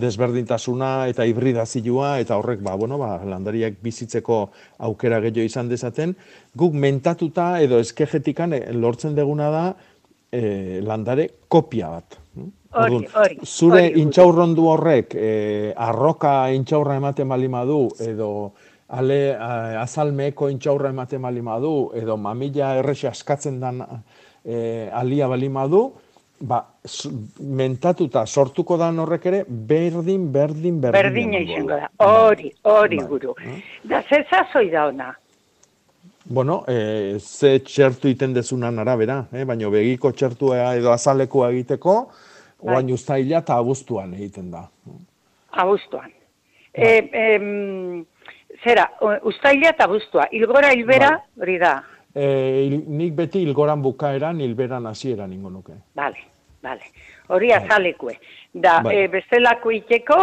[0.00, 4.40] desberdintasuna eta hibridazioa eta horrek ba, bueno, ba, landariak bizitzeko
[4.88, 6.14] aukera gehiago izan dezaten,
[6.54, 9.64] guk mentatuta edo eskegetikan eh, lortzen deguna da
[10.32, 12.20] eh, landare kopia bat.
[12.76, 18.30] Hori, hori, Zure hori, intxaurrondu horrek eh, arroka intxaurra ematen balima du edo
[18.88, 19.34] ale
[19.80, 23.80] azalmeeko intxaurra ematen balima du edo mamila errexe askatzen dan
[24.46, 25.88] eh, alia balima du,
[26.40, 26.62] ba,
[27.40, 30.92] mentatuta sortuko dan horrek ere berdin, berdin, berdin.
[30.92, 31.80] Berdina izango du.
[31.80, 31.88] da.
[32.06, 33.06] Hori, hori Bai.
[33.06, 33.34] guru.
[33.84, 35.14] Da, zer zazoi da ona.
[36.28, 39.44] Bueno, eh, ze txertu iten dezunan arabera, eh?
[39.46, 41.94] baina begiko txertua edo azalekoa egiteko,
[42.62, 42.74] Bai.
[42.74, 44.64] oain ustaila eta abuztuan egiten da.
[45.52, 46.10] Abuztuan.
[46.10, 46.86] Bai.
[46.86, 48.04] E, em,
[48.64, 48.88] zera,
[49.22, 50.26] ustaila eta abuztua.
[50.32, 51.44] Ilgora, hilbera, Bai.
[51.44, 51.76] hori da.
[52.16, 52.26] E,
[52.88, 55.78] nik beti ilgoran bukaeran, hilberan hasieran ingo nuke.
[55.94, 56.18] Bale,
[56.66, 56.90] bale.
[57.34, 58.18] Hori azalekue.
[58.52, 58.96] Da, Bai.
[59.04, 60.18] e, bestelako iteko,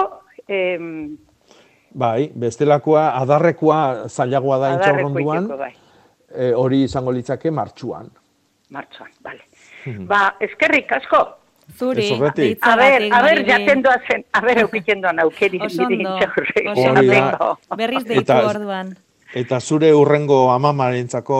[0.47, 1.15] em,
[1.93, 5.73] Bai, bestelakoa, adarrekoa zailagoa da intxaurronduan, iteko, bai.
[6.33, 8.07] e, hori izango litzake martxuan.
[8.73, 9.43] Martxoan, bale.
[10.09, 11.19] Ba, eskerrik asko.
[11.77, 12.43] Zuri, Ez horretik.
[12.43, 15.59] deitza A ber, a ber, jaten doazen, a ber, eukiten doan aukeri.
[15.63, 16.63] Oso nire ondo, intxaurre.
[16.71, 17.21] oso Hori da.
[17.27, 17.77] ondo.
[17.79, 18.95] Berriz deitu orduan.
[19.33, 21.37] Eta zure urrengo amamarentzako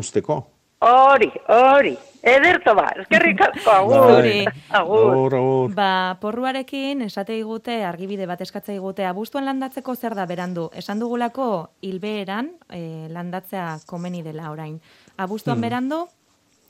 [0.00, 0.40] usteko.
[0.80, 1.94] Hori, hori.
[2.22, 4.14] Ederto ba, eskerrik asko, agur.
[4.16, 4.44] Zuri.
[4.76, 5.12] Agur.
[5.12, 5.74] Agur, agur.
[5.74, 10.68] Ba, porruarekin esate digute, argibide bat eskatzea digute, abuztuan landatzeko zer da berandu?
[10.76, 11.46] Esan dugulako
[11.80, 14.76] hilbeeran eh, landatzea komeni dela orain.
[15.16, 15.62] Abuztuan Hmm.
[15.68, 16.02] berandu,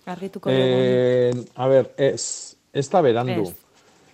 [0.07, 0.63] argituko dugu.
[0.63, 3.43] Eh, a ber, ez, ez da berandu.
[3.43, 3.57] Ez.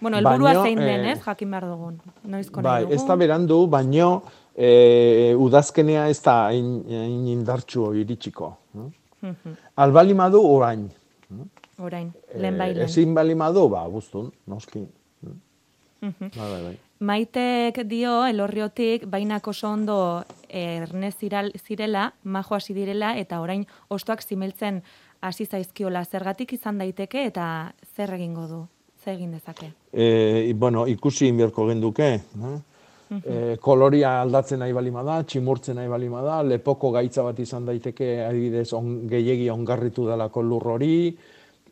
[0.00, 1.20] Bueno, helburua Baino, zein den, eh, ez?
[1.24, 2.00] Jakin behar dugun.
[2.24, 3.18] Noizko Bai, nahi ez da dugun.
[3.18, 4.22] berandu, baino
[4.54, 8.56] e, udazkenea ez da hain hain indartsu iritsiko.
[8.76, 9.32] eh?
[9.76, 10.90] Albali madu orain.
[11.78, 12.88] Orain, lehen bai Eh, lehen.
[12.88, 14.86] Ezin bali madu, ba, guztun, noski.
[16.00, 16.30] Mhm.
[16.36, 16.78] Bai, bai, bai.
[16.98, 24.22] Maitek dio elorriotik bainak oso ondo erne ziral, zirela, majo hasi direla eta orain ostoak
[24.22, 24.82] zimeltzen
[25.20, 28.62] hasi zaizkiola zergatik izan daiteke eta zer egingo du?
[29.04, 29.72] Zer egin dezake?
[29.92, 32.14] E, bueno, ikusi inberko genduke.
[32.14, 32.56] Eh?
[33.06, 38.08] E, koloria aldatzen nahi balima da, tximurtzen nahi balima da, lepoko gaitza bat izan daiteke,
[38.26, 40.96] adibidez, on, gehiegi ongarritu dalako lur hori,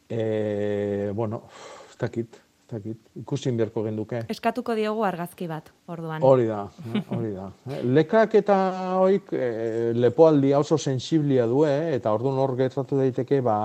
[0.09, 1.43] e, bueno,
[1.91, 4.23] ez dakit, ez dakit, ikusi inberko genduke.
[4.31, 6.23] Eskatuko diogu argazki bat, orduan.
[6.23, 7.51] Hori da, eh, hori da.
[7.83, 8.59] Lekak eta
[9.03, 13.59] hoik e, lepoaldia oso sensiblia du, eta orduan hor gertatu daiteke, ba,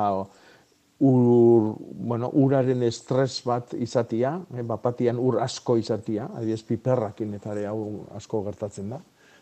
[1.00, 7.68] ur, bueno, uraren estres bat izatia, eh, bapatian ur asko izatia, adibidez piperrakin eta ere
[7.68, 9.00] hau asko gertatzen da.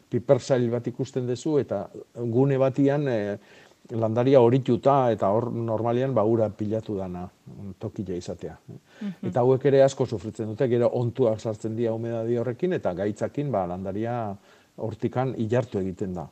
[0.09, 1.81] Piper sail bat ikusten duzu eta
[2.31, 3.17] gune batian e,
[3.91, 7.25] landaria horituta eta hor normalian ba ura pilatu dana
[7.79, 8.55] tokila izatea.
[9.23, 13.65] Eta hauek ere asko sufritzen dute, gero ontuak sartzen dira humedadi horrekin eta gaitzakin ba
[13.67, 14.37] landaria
[14.77, 16.27] hortikan ilartu egiten da.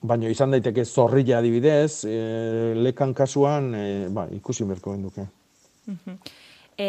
[0.00, 5.26] Baina izan daiteke zorrilla adibidez, e, lekan kasuan e, ba, ikusi berko genduke.
[5.86, 6.18] Mhm.
[6.78, 6.88] E,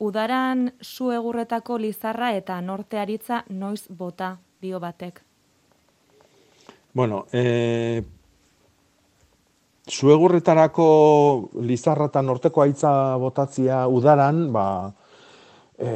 [0.00, 5.20] udaran su egurretako lizarra eta nortearitza noiz bota dio batek.
[6.96, 8.02] Bueno, e,
[9.92, 10.86] zuegurretarako
[11.60, 14.66] lizarra eta norteko haitza botatzia udaran, ba,
[15.76, 15.90] e,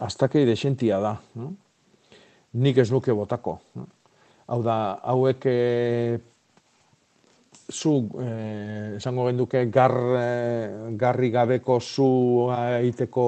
[0.00, 1.18] astakei desentia da.
[1.36, 1.52] No?
[2.52, 3.60] Nik ez nuke botako.
[3.74, 3.86] no?
[4.46, 6.18] Hau da, hauek e,
[7.72, 12.08] zu, e, esango genduke, gar, e, garri gabeko zu
[12.80, 13.26] egiteko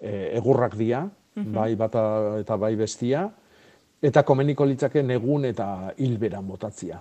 [0.00, 1.04] e, egurrak dira,
[1.34, 1.52] Mhm.
[1.52, 3.24] bai bata eta bai bestia,
[4.02, 7.00] eta komeniko litzake negun eta hilberan botatzia.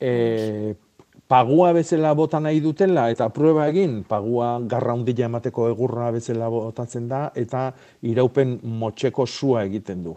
[0.00, 0.74] E,
[1.28, 7.08] pagua bezala bota nahi dutela eta prueba egin, pagua garra hundila emateko egurra bezala botatzen
[7.08, 7.72] da eta
[8.02, 10.16] iraupen motxeko sua egiten du.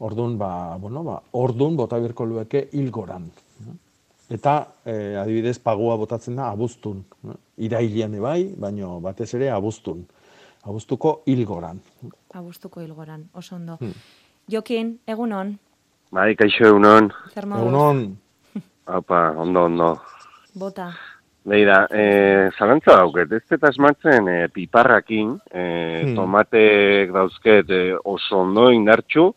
[0.00, 3.30] Ordun ba, bueno, ba, ordun bota birko lueke hilgoran.
[4.30, 7.04] Eta e, adibidez pagua botatzen da abuztun.
[7.58, 10.04] Irailian bai, baino batez ere abuztun.
[10.64, 11.78] Abuztuko hilgoran.
[12.32, 13.76] Abuztuko hilgoran, oso ondo.
[13.80, 13.92] Hmm.
[14.50, 15.58] Jokin, egunon,
[16.14, 17.08] Bai, kaixo egunon.
[17.34, 18.04] Egunon.
[18.86, 19.88] Haupa, ondo, ondo.
[20.54, 20.92] Bota.
[21.44, 25.64] Beira, e, zalantza dauket, ez dut asmatzen e, piparrakin, e,
[26.04, 26.14] Hmm.
[26.16, 29.34] tomatek dauzket e, oso ondo indartxu,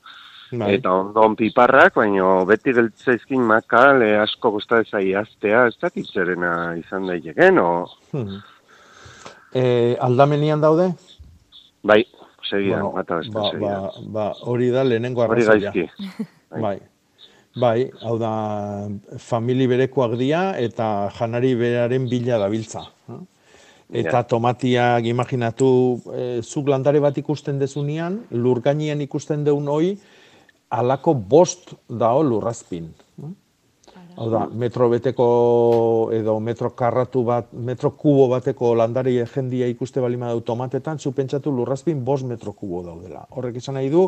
[0.52, 0.76] Bai.
[0.78, 6.76] eta ondo piparrak, baino beti geltzaizkin makal e, asko gusta ezai aztea, ez dakit zerena
[6.80, 7.88] izan daiteken, o...
[8.14, 8.38] Hmm.
[9.54, 10.92] E, aldamenian daude?
[11.84, 12.04] Bai,
[12.48, 13.82] segidan, Bueno, bata beste, ba, segidan.
[13.82, 15.72] ba, ba, hori da lehenengo Hori arrazoia.
[15.72, 16.28] gaizki.
[16.62, 16.78] Bai.
[17.58, 18.32] Bai, hau da,
[19.18, 22.84] famili berekoak dira eta janari beraren bila dabiltza.
[23.88, 25.70] Eta tomatiak imaginatu,
[26.14, 29.96] e, zuk landare bat ikusten dezunean, lur gainean ikusten deun hoi,
[30.70, 32.94] alako bost dao lurrazpin.
[34.18, 35.26] Hau da, metro beteko
[36.16, 41.52] edo metro karratu bat, metro kubo bateko landari jendia ikuste bali madau tomatetan, zu pentsatu
[41.54, 43.28] lurrazpin bost metro kubo daudela.
[43.30, 44.08] Horrek izan nahi du,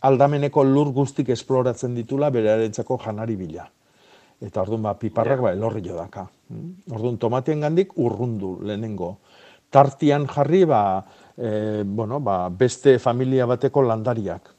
[0.00, 3.66] aldameneko lur guztik esploratzen ditula berarentzako janari bila.
[4.40, 6.24] Eta orduan ba, piparrak ba, elorri jo daka.
[6.48, 6.94] Mm?
[6.96, 9.18] Orduan tomatien gandik urrundu lehenengo.
[9.70, 11.04] Tartian jarri ba,
[11.36, 14.54] e, bueno, ba, beste familia bateko landariak.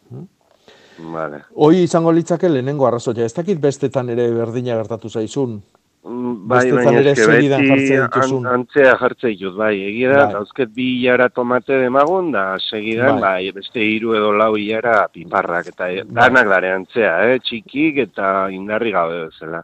[0.97, 1.43] Vale.
[1.55, 3.25] Hoi izango litzake lehenengo arrazoia.
[3.25, 5.61] Ez dakit bestetan ere berdina gertatu zaizun.
[6.01, 9.75] Mm, Bai, baina ere eske segidan beti an, antzea jartzen ditut, bai.
[9.85, 10.33] Egia da, Bai.
[10.33, 13.51] dauzket bi hilara tomate demagun, da segidan, bai.
[13.53, 16.03] beste hiru edo lau hilara piparrak, eta Bai.
[16.09, 17.37] danak dare antzea, eh?
[17.39, 19.61] txikik eta indarri gabe bezala.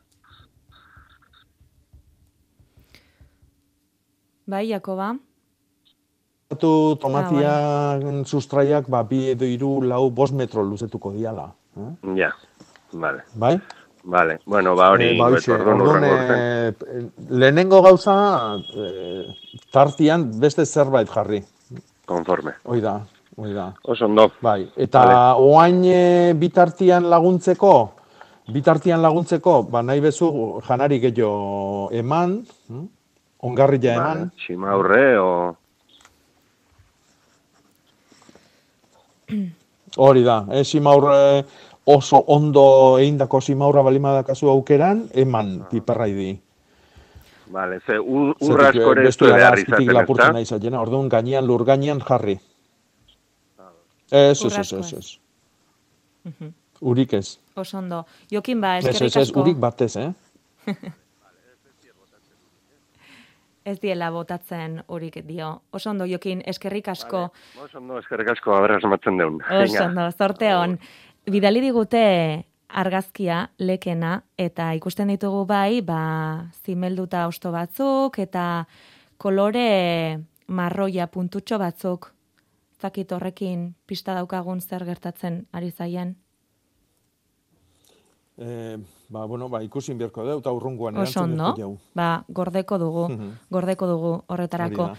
[4.46, 5.16] Bai, Jakoba?
[6.48, 11.50] Batu tomatia sustraiak ba, bi edo hiru lau bost metro luzetuko diala.
[11.76, 12.16] Eh?
[12.16, 12.32] Ja,
[12.94, 13.26] vale.
[13.36, 13.58] Bai?
[14.08, 16.72] Vale, bueno, ba hori, Eh, ba, eh,
[17.30, 19.28] lehenengo gauza eh,
[19.72, 21.44] tartian beste zerbait jarri.
[22.06, 22.54] Konforme.
[22.64, 23.02] Hoi da,
[23.36, 23.74] hoi da.
[23.84, 24.32] Oso ondo.
[24.42, 25.44] Bai, eta Vale.
[25.44, 27.92] oain e, bitartian laguntzeko,
[28.54, 32.40] bitartian laguntzeko, ba nahi bezu janari gehiago eman,
[32.70, 32.88] hm?
[33.44, 35.56] ongarria eman, Vale, Ximaurre, o...
[40.08, 41.44] hori da, eh, simaur eh,
[41.86, 46.30] oso ondo eindako simaurra balimadakazu aukeran, eman piperrai di.
[47.52, 50.46] Vale, ze ur, Zetik, urra eh, askore ez du bestela da behar izaten, lapurtzen nahi
[50.46, 52.40] zaiena, orduan gainean, lur gainean jarri.
[54.12, 55.18] Ez, ez, Ur ez, asko ez, ez.
[56.34, 56.52] ez.
[56.82, 57.38] Urik ez.
[57.56, 58.06] Oso ondo.
[58.32, 59.42] Jokin ba, Ez, ez, eskerrik ez, asko.
[59.42, 60.12] urik batez, eh?
[63.68, 65.50] Ez diela botatzen urik dio.
[65.76, 67.26] Oso ondo, Jokin, eskerrik asko.
[67.60, 69.42] Oso ondo, eskerrik asko, aberra asmatzen deun.
[69.44, 70.78] Oso ondo, zorte hon.
[71.28, 72.04] Bidali digute
[72.68, 78.46] argazkia, lekena, eta ikusten ditugu bai, ba, zimelduta osto batzuk, eta
[79.20, 82.12] kolore marroia puntutxo batzuk.
[82.80, 86.16] Zakit horrekin pista daukagun zer gertatzen ari zaien.
[88.38, 88.78] E,
[89.10, 91.78] ba, bueno, ba, ikusin beharko dut, eta urrunguan erantzun beharko jau.
[91.96, 93.08] ba, gordeko dugu,
[93.52, 94.84] gordeko dugu horretarako.
[94.84, 94.98] Hori da.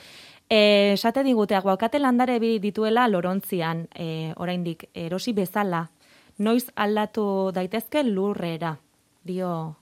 [0.51, 5.91] E, esate digute, aguakate landare bi dituela lorontzian, e, oraindik erosi bezala,
[6.39, 8.79] noiz aldatu daitezke lurrera,
[9.25, 9.75] dio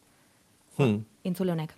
[0.78, 1.04] Hmm.
[1.24, 1.70] intzule honek.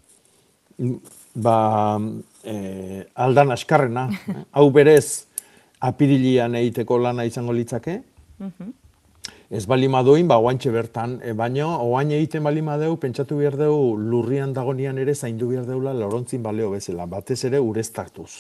[1.35, 1.99] Ba,
[2.45, 4.09] e, aldan askarrena.
[4.11, 4.45] eh?
[4.53, 5.27] Hau berez,
[5.81, 8.03] apirilian egiteko lana izango litzake.
[8.39, 8.73] Mhm.
[9.49, 11.17] Ez bali maduin, ba, oantxe bertan.
[11.25, 15.95] E, baino, oain egiten bali madeu, pentsatu behar deu, lurrian dagonian ere zaindu behar deula
[15.97, 17.07] lorontzin baleo bezala.
[17.09, 18.31] Batez ere ureztartuz.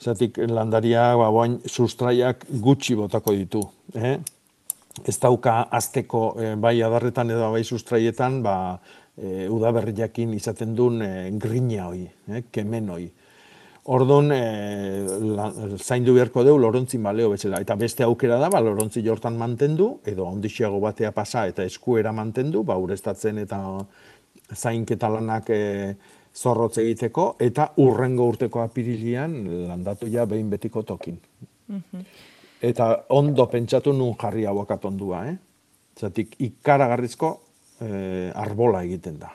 [0.00, 3.60] Zatik, landaria, ba, oain sustraiak gutxi botako ditu.
[4.00, 4.16] Eh?
[5.04, 8.56] Ez dauka azteko, e, bai adarretan edo bai sustraietan, ba,
[9.20, 12.46] e, udaberriakin izaten duen e, grina hoi, eh?
[12.50, 13.10] kemen hoi.
[13.84, 15.06] Orduan, e,
[15.36, 15.46] la,
[15.80, 17.62] zaindu beharko deu lorontzin baleo bezala.
[17.64, 22.62] Eta beste aukera da, ba, lorontzi jortan mantendu, edo ondixeago batea pasa eta eskuera mantendu,
[22.62, 23.60] ba, ureztatzen eta
[24.52, 25.60] zainketa lanak e,
[26.36, 31.18] zorrotz egiteko, eta urrengo urteko apirilian landatu ja behin betiko tokin.
[31.68, 32.04] Mhm.
[32.60, 35.36] Eta ondo pentsatu nun jarri hauakat ondua, eh?
[35.96, 37.30] Zatik ikaragarrizko
[37.80, 39.30] eh, arbola egiten da.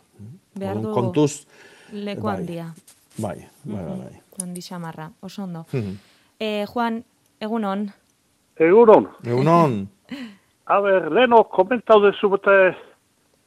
[0.55, 1.45] Behar Orduan, du kontuz,
[1.91, 2.35] leku bai.
[2.37, 2.67] handia.
[2.69, 4.13] bai, bai, bai, bai.
[4.41, 5.65] Handi xamarra, oso ondo.
[6.39, 7.03] E, Juan,
[7.39, 7.91] egunon.
[8.59, 9.09] Egunon.
[9.23, 9.87] Egunon.
[10.65, 12.73] A ber, leno komentau dezu bete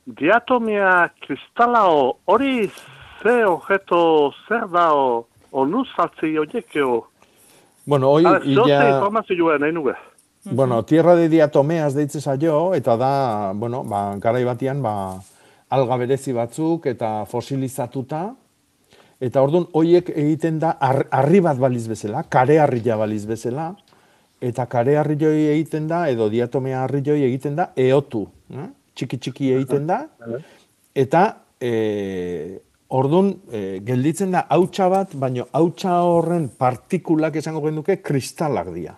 [0.06, 2.68] diatomia kristalao hori
[3.22, 7.08] ze objeto zer da o, o nuzaltzi oiekeo.
[7.86, 8.94] Bueno, hoy A ber, zoze ya...
[8.94, 9.96] informazioa nahi nuke.
[10.44, 15.20] Bueno, tierra de diatomeas deitzen zaio, eta da, bueno, ba, garai batian, ba,
[15.68, 18.30] alga berezi batzuk eta fosilizatuta,
[19.20, 23.72] eta orduan hoiek egiten da ar, harri bat baliz bezala, kare harria baliz bezala,
[24.40, 28.68] eta kare harri joi egiten da, edo diatomea harri joi egiten da, eotu, eh?
[28.94, 30.04] txiki txiki egiten da,
[30.94, 31.24] eta
[31.60, 31.72] e,
[32.94, 38.96] orduan e, gelditzen da hautsa bat, baino hautsa horren partikulak esango genuke kristalak dira.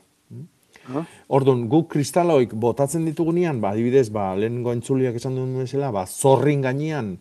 [1.30, 6.64] Orduan, guk kristaloik botatzen ditugunean, ba, adibidez, ba, lehenengo entzuliak esan duen bezala, ba, zorrin
[6.64, 7.12] gainean,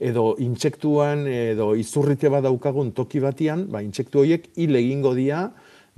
[0.00, 5.50] edo intsektuan, edo izurrite bat daukagun toki batian, ba, intsektu horiek hil egingo dira,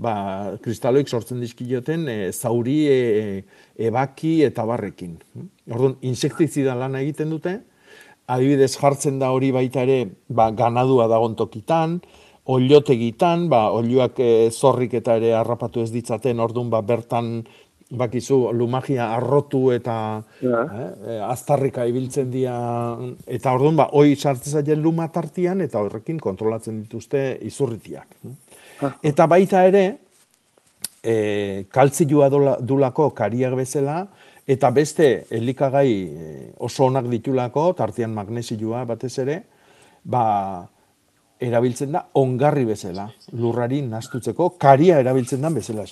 [0.03, 0.15] ba,
[0.63, 3.45] kristaloik sortzen dizkioten e, zauri, e,
[3.89, 5.15] ebaki eta barrekin.
[5.71, 7.61] Orduan, insektizida lana egiten dute,
[8.33, 12.01] adibidez jartzen da hori baita ere, ba, ganadua dagon tokitan,
[12.53, 17.37] oliotegitan, ba, olioak e, zorrik eta ere harrapatu ez ditzaten, orduan ba, bertan
[17.93, 20.63] bakizu lumagia arrotu eta Ja.
[20.65, 26.19] eh, eh, aztarrika ibiltzen dira, eta orduan ba, hoi sartzen zaien luma tartian, eta horrekin
[26.21, 28.17] kontrolatzen dituzte izurritiak.
[29.03, 29.99] Eta baita ere,
[31.03, 32.29] e, kaltzilua
[32.61, 34.07] dulako kariak bezala,
[34.47, 39.43] eta beste elikagai e, oso onak ditulako, tartean magnesioa batez ere,
[40.05, 40.69] ba,
[41.43, 45.87] erabiltzen da ongarri bezala, lurrari nastutzeko, karia erabiltzen da bezala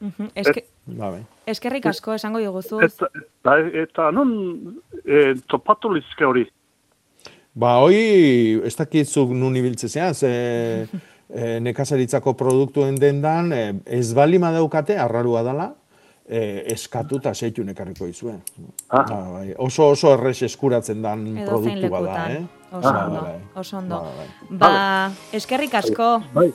[0.00, 0.06] xe.
[0.06, 0.30] Mhm.
[0.34, 1.24] Eske, Ba, bai.
[1.46, 2.80] eskerrik asko esango diguzu.
[2.82, 6.46] Eta, eta, eta nun e, topatu lizke hori.
[7.54, 10.86] Ba, hoi, ez dakizuk nun ibiltzezea, ze
[11.28, 15.74] e, nekazaritzako produktuen dendan, e, ez bali madaukate, arrarua dala,
[16.28, 18.36] e, eskatu eta seitu nekarriko izue.
[18.88, 19.02] Ah.
[19.02, 22.30] Ba, bai, oso oso errex eskuratzen dan Edo zein produktua da, lekutan.
[22.30, 22.46] eh?
[22.72, 23.38] Oso Ba, ondo, bai.
[23.56, 23.96] oso ondo.
[24.00, 24.58] Ba, bai.
[24.58, 26.22] Ba, eskerrik asko.
[26.32, 26.52] Bai.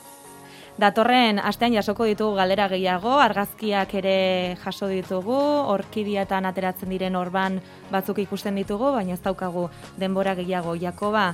[0.76, 4.16] Datorren astean jasoko ditugu galdera gehiago, argazkiak ere
[4.60, 5.36] jaso ditugu,
[5.72, 10.76] orkidiatan ateratzen diren orban batzuk ikusten ditugu, baina ez daukagu denbora gehiago.
[10.76, 11.30] Jakoba,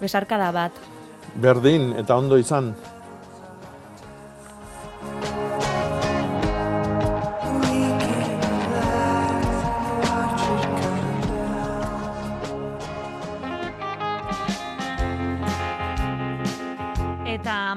[0.00, 0.80] besarkada bat.
[1.36, 2.72] Berdin, eta ondo izan.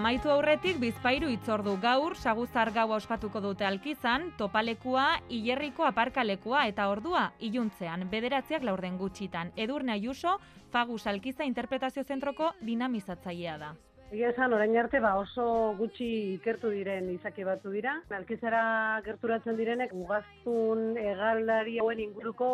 [0.09, 7.27] Amaitu aurretik bizpairu itzordu gaur, saguzar gaua ospatuko dute alkizan, topalekua, hilerriko aparkalekua eta ordua
[7.45, 9.51] iluntzean, bederatziak laurden gutxitan.
[9.55, 10.39] Edurne Ayuso,
[10.73, 13.69] Fagus Alkiza Interpretazio Zentroko dinamizatzailea da.
[14.09, 15.45] Egia esan, orain arte ba oso
[15.77, 17.99] gutxi ikertu diren izaki batzu dira.
[18.09, 18.63] Alkizara
[19.05, 22.49] gerturatzen direnek ugaztun egaldari hauen inguruko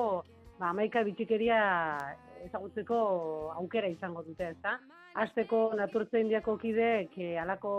[0.60, 1.64] ba, amaika bitxikeria
[2.50, 3.00] ezagutzeko
[3.56, 4.76] aukera izango dute, ezta?
[5.16, 7.72] Azteko naturtze indiako kideek eh, alako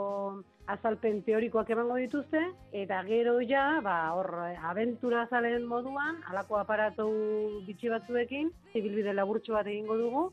[0.73, 2.41] azalpen teorikoak emango dituzte,
[2.73, 4.31] eta gero ja, ba, hor,
[4.71, 7.07] abentura zalen moduan, alako aparatu
[7.67, 10.25] bitxi batzuekin, ibilbide laburtxo bat egingo dugu,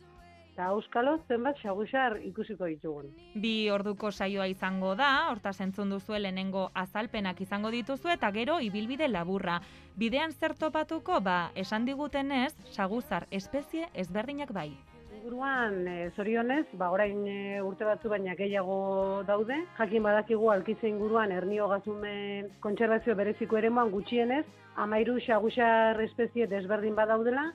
[0.54, 3.10] eta auskalo zenbat xagusar ikusiko ditugun.
[3.36, 9.10] Bi orduko saioa izango da, horta zentzun duzu lehenengo azalpenak izango dituzu eta gero ibilbide
[9.10, 9.60] laburra.
[9.98, 14.72] Bidean zer topatuko, ba, esan digutenez, saguzar espezie ezberdinak bai.
[15.24, 19.56] Inguruan, e, zorionez, ba, orain e, urte batzu baina gehiago daude.
[19.78, 24.44] Jakin badakigu alkize inguruan ernio gazumen kontserbazio bereziko ere gutxienez,
[24.76, 27.54] amairu xagusar espezie desberdin badaudela,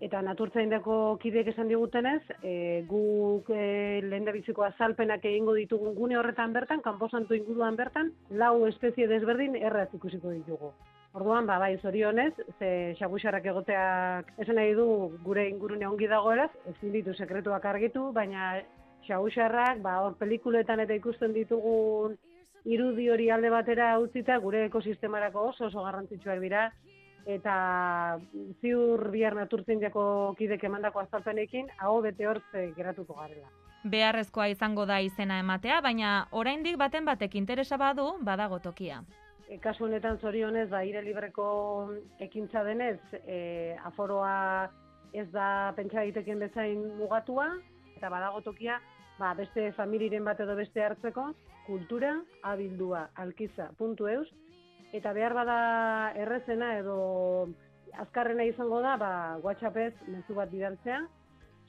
[0.00, 6.54] Eta naturtzaindako kideek esan digutenez, e, guk e, lehen biziko azalpenak egingo ditugun gune horretan
[6.54, 10.72] bertan, kanposantu inguruan bertan, lau espezie desberdin erraz ikusiko ditugu.
[11.12, 14.86] Orduan, ba, bai, zorionez, ze xabusarrak egoteak esan nahi du
[15.24, 18.52] gure ingurune ongi dagoeraz, ezin ditu sekretuak argitu, baina
[19.08, 22.14] xabusarrak, ba, hor pelikuletan eta ikusten ditugun
[22.64, 26.68] irudi hori alde batera utzita, gure ekosistemarako oso oso garrantzitsuak dira,
[27.26, 27.54] eta
[28.60, 30.04] ziur bihar naturtzen jako
[30.38, 33.50] kidek emandako azalpenekin, hau bete hortze geratuko garela.
[33.82, 39.02] Beharrezkoa izango da izena ematea, baina oraindik baten batek interesa badu, badago tokia.
[39.50, 41.44] E, kasu honetan zorionez, ba, ire libreko
[42.22, 44.70] ekintza denez, e, aforoa
[45.10, 47.48] ez da pentsa egiteken bezain mugatua,
[47.96, 48.76] eta badago tokia,
[49.18, 51.32] ba, beste familiren bat edo beste hartzeko,
[51.66, 52.12] kultura
[52.46, 54.28] abildua alkiza.eus,
[54.94, 55.58] eta behar bada
[56.22, 57.00] errezena edo
[57.98, 61.02] azkarrena izango da, ba, WhatsAppez mezu bat bidaltzea,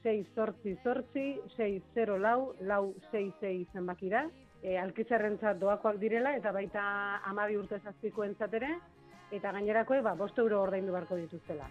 [0.06, 1.26] 6 sortzi sortzi,
[1.58, 4.28] 6 0 lau, lau 6 6 zenbakira,
[4.64, 6.84] e, alkitzarrentzat doakoak direla, eta baita
[7.30, 8.76] amabi urte zazpiko entzatere,
[9.32, 11.70] eta gainerakoe, ba, bost euro ordaindu barko dituztela.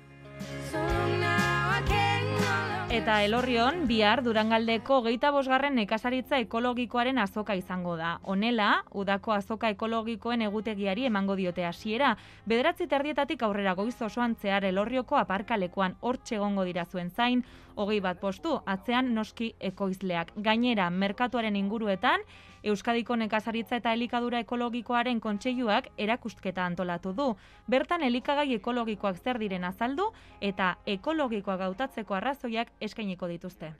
[2.90, 8.16] Eta elorrion, bihar Durangaldeko geita bosgarren nekazaritza ekologikoaren azoka izango da.
[8.26, 12.16] Honela, udako azoka ekologikoen egutegiari emango diote hasiera.
[12.50, 17.44] Bederatzi terdietatik aurrera goiz osoan zehar elorrioko aparkalekuan hortxe egongo dira zuen zain,
[17.76, 20.34] hogei bat postu, atzean noski ekoizleak.
[20.42, 22.26] Gainera, merkatuaren inguruetan,
[22.62, 27.28] Euskadiko nekazaritza eta elikadura ekologikoaren kontseiluak erakustketa antolatu du.
[27.68, 33.72] Bertan elikagai ekologikoak zer diren azaldu eta ekologikoa gautatzeko arrazoiak eskainiko dituzte.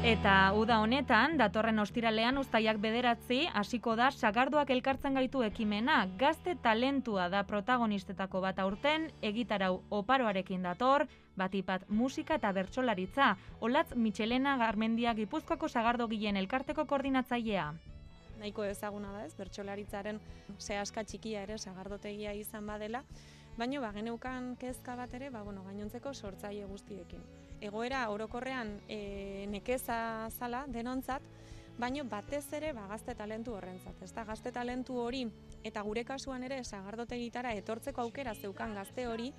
[0.00, 7.26] Eta uda honetan, datorren ostiralean ustaiak bederatzi, hasiko da sagardoak elkartzen gaitu ekimena, gazte talentua
[7.28, 11.04] da protagonistetako bat aurten, egitarau oparoarekin dator,
[11.36, 17.68] batipat musika eta bertsolaritza, olatz Michelena Garmendia Gipuzkoako sagardo gilen elkarteko koordinatzailea.
[18.40, 20.16] Nahiko ezaguna da ez, bertsolaritzaren
[20.56, 23.04] zehaska txikia ere sagardotegia izan badela,
[23.60, 27.20] baino ba, geneukan kezka bat ere, ba, bueno, gainontzeko sortzaile guztiekin
[27.60, 31.22] egoera orokorrean e, nekeza zala denontzat,
[31.80, 34.02] baino batez ere ba, gazte talentu horrentzat.
[34.02, 35.24] Ez da, gazte talentu hori
[35.64, 39.32] eta gure kasuan ere sagardote gitara etortzeko aukera zeukan gazte hori,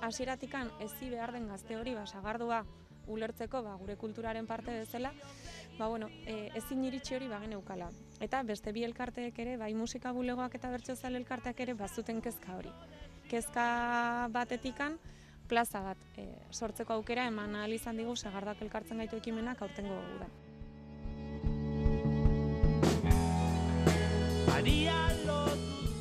[0.00, 2.64] hasieratikan ezi behar den gazte hori, ba, sagardua
[3.06, 5.12] ulertzeko ba, gure kulturaren parte bezala,
[5.78, 7.90] ba, bueno, e, ezin iritsi hori bagen eukala.
[8.20, 12.72] Eta beste bi elkarteek ere, bai musika bulegoak eta bertso elkarteak ere, bazuten kezka hori.
[13.30, 14.98] Kezka batetikan,
[15.48, 20.28] plaza bat e, sortzeko aukera eman ahal izan digu segardak elkartzen gaitu ekimenak aurtengo da.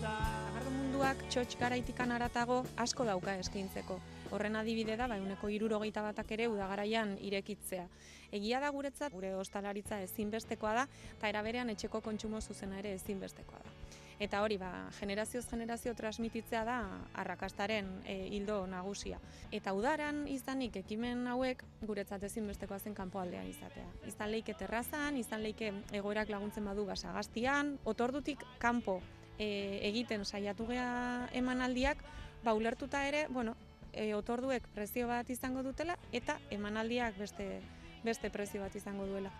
[0.01, 3.99] Sagardo munduak txotx garaitikan aratago asko dauka eskintzeko.
[4.33, 7.85] Horren adibide da, bauneko irurogeita batak ere udagaraian irekitzea.
[8.33, 10.87] Egia da guretzat, gure ostalaritza ezinbestekoa da,
[11.17, 13.75] eta eraberean etxeko kontsumo zuzena ere ezinbestekoa da.
[14.19, 16.77] Eta hori, ba, generazioz generazio transmititzea da
[17.19, 19.19] arrakastaren e, hildo nagusia.
[19.51, 23.87] Eta udaran izanik ekimen hauek guretzat ezinbestekoa zen kanpoaldean izatea.
[24.07, 29.01] Izan leike terrazan, izan leike egoerak laguntzen badu basagaztian, otordutik kanpo
[29.37, 32.03] e, egiten saiatu gea emanaldiak,
[32.43, 33.57] ba, ulertuta ere, bueno,
[33.91, 37.59] e, otorduek prezio bat izango dutela, eta emanaldiak beste,
[38.07, 39.33] beste prezio bat izango duela.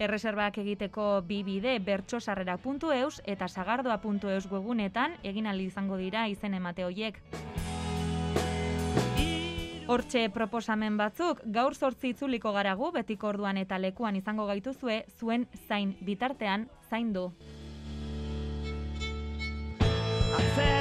[0.00, 7.20] Erreserbak egiteko bi bide bertsosarrera.eus eta sagardoa.eus webunetan egin aldi izango dira izen emate hoiek.
[9.90, 15.96] Hortxe proposamen batzuk, gaur sortzi itzuliko garagu, betiko orduan eta lekuan izango gaituzue, zuen zain
[16.00, 17.32] bitartean zaindu.
[20.30, 20.79] Atzera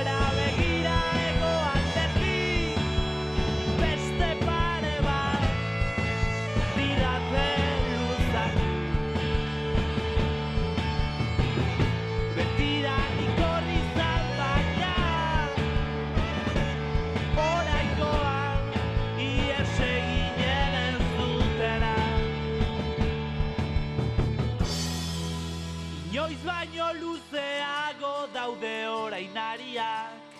[26.29, 30.35] Noiz baino luzeago daude orainariak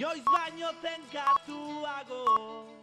[0.00, 2.77] Noiz baino baino tenkatuago.